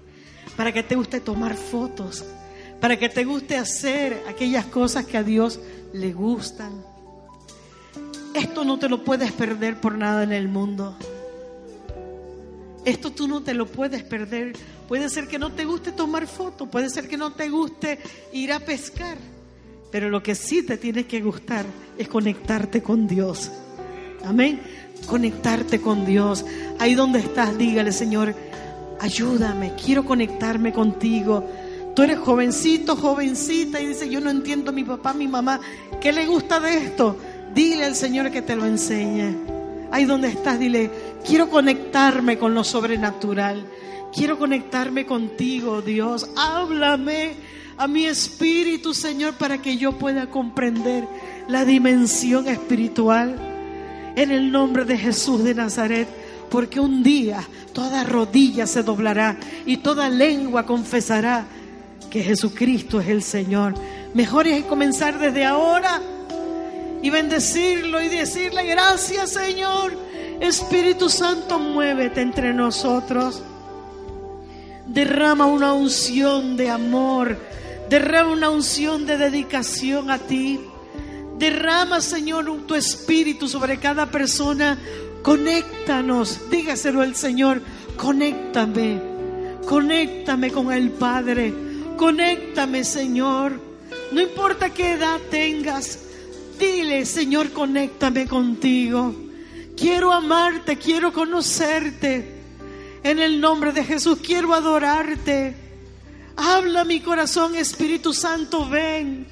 [0.56, 2.26] para que te guste tomar fotos,
[2.80, 5.60] para que te guste hacer aquellas cosas que a Dios
[5.94, 6.84] le gustan.
[8.34, 10.96] Esto no te lo puedes perder por nada en el mundo.
[12.86, 14.54] Esto tú no te lo puedes perder.
[14.88, 18.00] Puede ser que no te guste tomar fotos, puede ser que no te guste
[18.34, 19.18] ir a pescar,
[19.92, 21.66] pero lo que sí te tiene que gustar
[21.98, 23.52] es conectarte con Dios.
[24.26, 24.62] Amén.
[25.06, 26.46] Conectarte con Dios.
[26.80, 28.36] Ahí donde estás, dígale, Señor,
[29.00, 31.48] ayúdame, quiero conectarme contigo.
[31.96, 35.60] Tú eres jovencito, jovencita y dice, yo no entiendo a mi papá, a mi mamá,
[36.00, 37.18] ¿qué le gusta de esto?
[37.54, 39.36] Dile al Señor que te lo enseñe.
[39.92, 40.90] Ahí donde estás, dile,
[41.26, 43.66] quiero conectarme con lo sobrenatural.
[44.14, 46.30] Quiero conectarme contigo, Dios.
[46.36, 47.34] Háblame
[47.78, 51.08] a mi espíritu, Señor, para que yo pueda comprender
[51.48, 53.36] la dimensión espiritual.
[54.16, 56.08] En el nombre de Jesús de Nazaret,
[56.50, 57.42] porque un día
[57.74, 61.46] toda rodilla se doblará y toda lengua confesará
[62.10, 63.74] que Jesucristo es el Señor.
[64.14, 66.02] Mejor es comenzar desde ahora
[67.02, 70.11] y bendecirlo y decirle gracias Señor.
[70.42, 73.44] Espíritu Santo, muévete entre nosotros.
[74.88, 77.38] Derrama una unción de amor.
[77.90, 80.60] Derrama una unción de dedicación a ti.
[81.38, 84.80] Derrama, Señor, tu espíritu sobre cada persona.
[85.22, 86.50] Conéctanos.
[86.50, 87.62] Dígaselo al Señor.
[87.96, 89.00] Conéctame.
[89.68, 91.54] Conéctame con el Padre.
[91.98, 93.60] Conéctame, Señor.
[94.12, 96.00] No importa qué edad tengas.
[96.58, 99.14] Dile, Señor, conéctame contigo.
[99.78, 102.42] Quiero amarte, quiero conocerte.
[103.04, 105.56] En el nombre de Jesús quiero adorarte.
[106.38, 109.28] Habla mi corazón, Espíritu Santo, ven.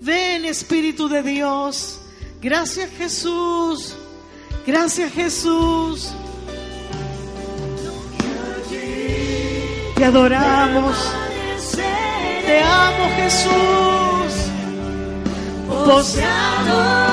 [0.00, 2.00] Ven, Espíritu de Dios.
[2.40, 3.94] Gracias Jesús.
[4.66, 6.10] Gracias Jesús.
[9.94, 10.96] Te adoramos.
[12.46, 13.50] Te amo Jesús.
[16.14, 17.09] Te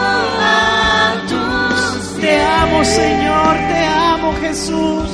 [2.77, 3.55] amo Señor.
[3.69, 5.09] Te amo Jesús.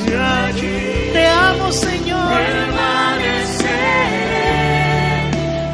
[1.14, 2.44] Te amo Señor.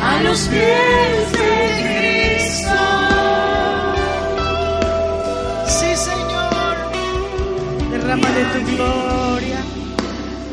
[0.02, 2.78] A los pies de Cristo.
[5.66, 6.76] Sí, Señor.
[7.92, 9.58] Derrama de tu gloria.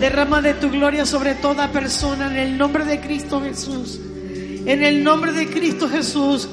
[0.00, 4.00] Derrama de tu gloria sobre toda persona en el nombre de Cristo Jesús.
[4.64, 6.48] En el nombre de Cristo Jesús.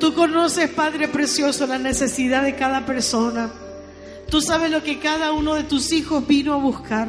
[0.00, 3.50] Tú conoces, Padre Precioso, la necesidad de cada persona.
[4.30, 7.08] Tú sabes lo que cada uno de tus hijos vino a buscar.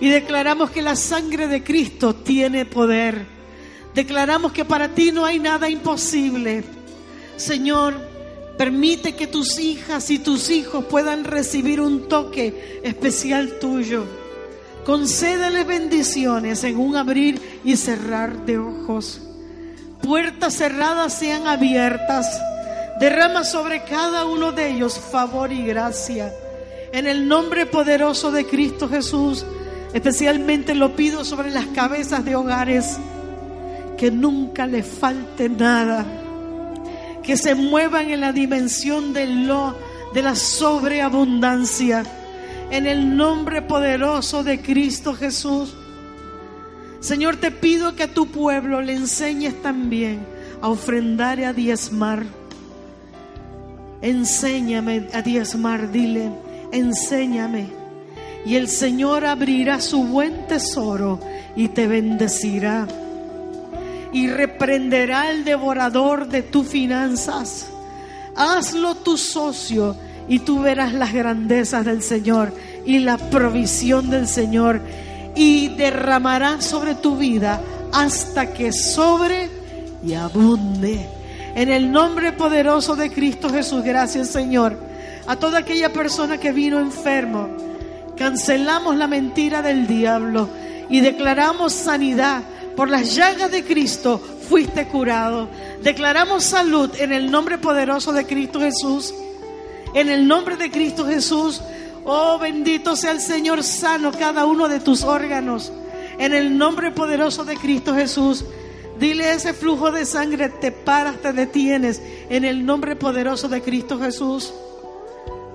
[0.00, 3.26] Y declaramos que la sangre de Cristo tiene poder.
[3.94, 6.64] Declaramos que para ti no hay nada imposible.
[7.36, 7.94] Señor,
[8.56, 14.04] permite que tus hijas y tus hijos puedan recibir un toque especial tuyo.
[14.84, 19.20] Concédele bendiciones en un abrir y cerrar de ojos.
[20.02, 22.40] Puertas cerradas sean abiertas.
[23.00, 26.34] Derrama sobre cada uno de ellos favor y gracia.
[26.92, 29.46] En el nombre poderoso de Cristo Jesús,
[29.94, 32.98] especialmente lo pido sobre las cabezas de hogares.
[33.96, 36.04] Que nunca le falte nada.
[37.22, 39.74] Que se muevan en la dimensión de, lo,
[40.12, 42.04] de la sobreabundancia.
[42.70, 45.74] En el nombre poderoso de Cristo Jesús.
[47.00, 50.20] Señor, te pido que a tu pueblo le enseñes también
[50.60, 52.39] a ofrendar y a diezmar.
[54.02, 56.30] Enséñame a diezmar, dile,
[56.72, 57.68] enséñame.
[58.46, 61.20] Y el Señor abrirá su buen tesoro
[61.54, 62.86] y te bendecirá.
[64.12, 67.66] Y reprenderá al devorador de tus finanzas.
[68.34, 69.94] Hazlo tu socio
[70.28, 72.54] y tú verás las grandezas del Señor
[72.86, 74.80] y la provisión del Señor
[75.34, 77.60] y derramará sobre tu vida
[77.92, 79.50] hasta que sobre
[80.02, 81.19] y abunde.
[81.54, 84.76] En el nombre poderoso de Cristo Jesús, gracias Señor.
[85.26, 87.48] A toda aquella persona que vino enfermo,
[88.16, 90.48] cancelamos la mentira del diablo
[90.88, 92.42] y declaramos sanidad.
[92.76, 95.48] Por las llagas de Cristo fuiste curado.
[95.82, 99.12] Declaramos salud en el nombre poderoso de Cristo Jesús.
[99.94, 101.60] En el nombre de Cristo Jesús.
[102.04, 105.72] Oh, bendito sea el Señor sano cada uno de tus órganos.
[106.18, 108.44] En el nombre poderoso de Cristo Jesús.
[109.00, 112.02] Dile a ese flujo de sangre, te paras, te detienes.
[112.28, 114.52] En el nombre poderoso de Cristo Jesús.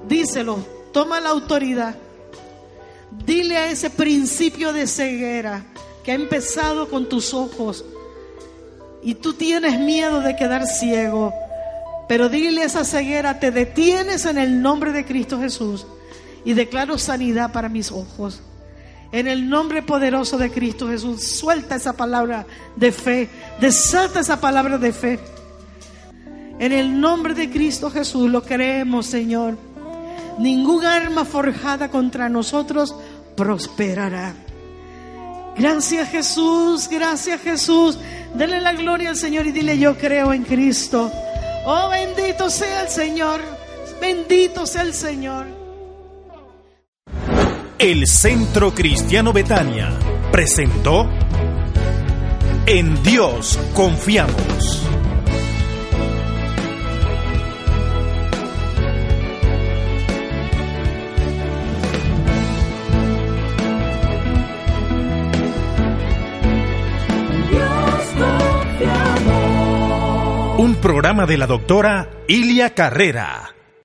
[0.09, 1.95] Díselo, toma la autoridad.
[3.23, 5.63] Dile a ese principio de ceguera
[6.03, 7.85] que ha empezado con tus ojos
[9.03, 11.31] y tú tienes miedo de quedar ciego.
[12.07, 15.85] Pero dile a esa ceguera, te detienes en el nombre de Cristo Jesús
[16.43, 18.41] y declaro sanidad para mis ojos.
[19.11, 22.45] En el nombre poderoso de Cristo Jesús, suelta esa palabra
[22.75, 23.29] de fe,
[23.59, 25.19] desata esa palabra de fe.
[26.59, 29.57] En el nombre de Cristo Jesús lo creemos, Señor.
[30.37, 32.95] Ningún arma forjada contra nosotros
[33.35, 34.33] prosperará.
[35.57, 37.97] Gracias Jesús, gracias Jesús.
[38.33, 41.09] Dele la gloria al Señor y dile yo creo en Cristo.
[41.65, 43.41] Oh, bendito sea el Señor.
[44.01, 45.54] Bendito sea el Señor.
[47.77, 49.91] El Centro Cristiano Betania
[50.31, 51.09] presentó
[52.65, 54.81] En Dios confiamos.
[70.57, 73.54] Un programa de la doctora Ilia Carrera.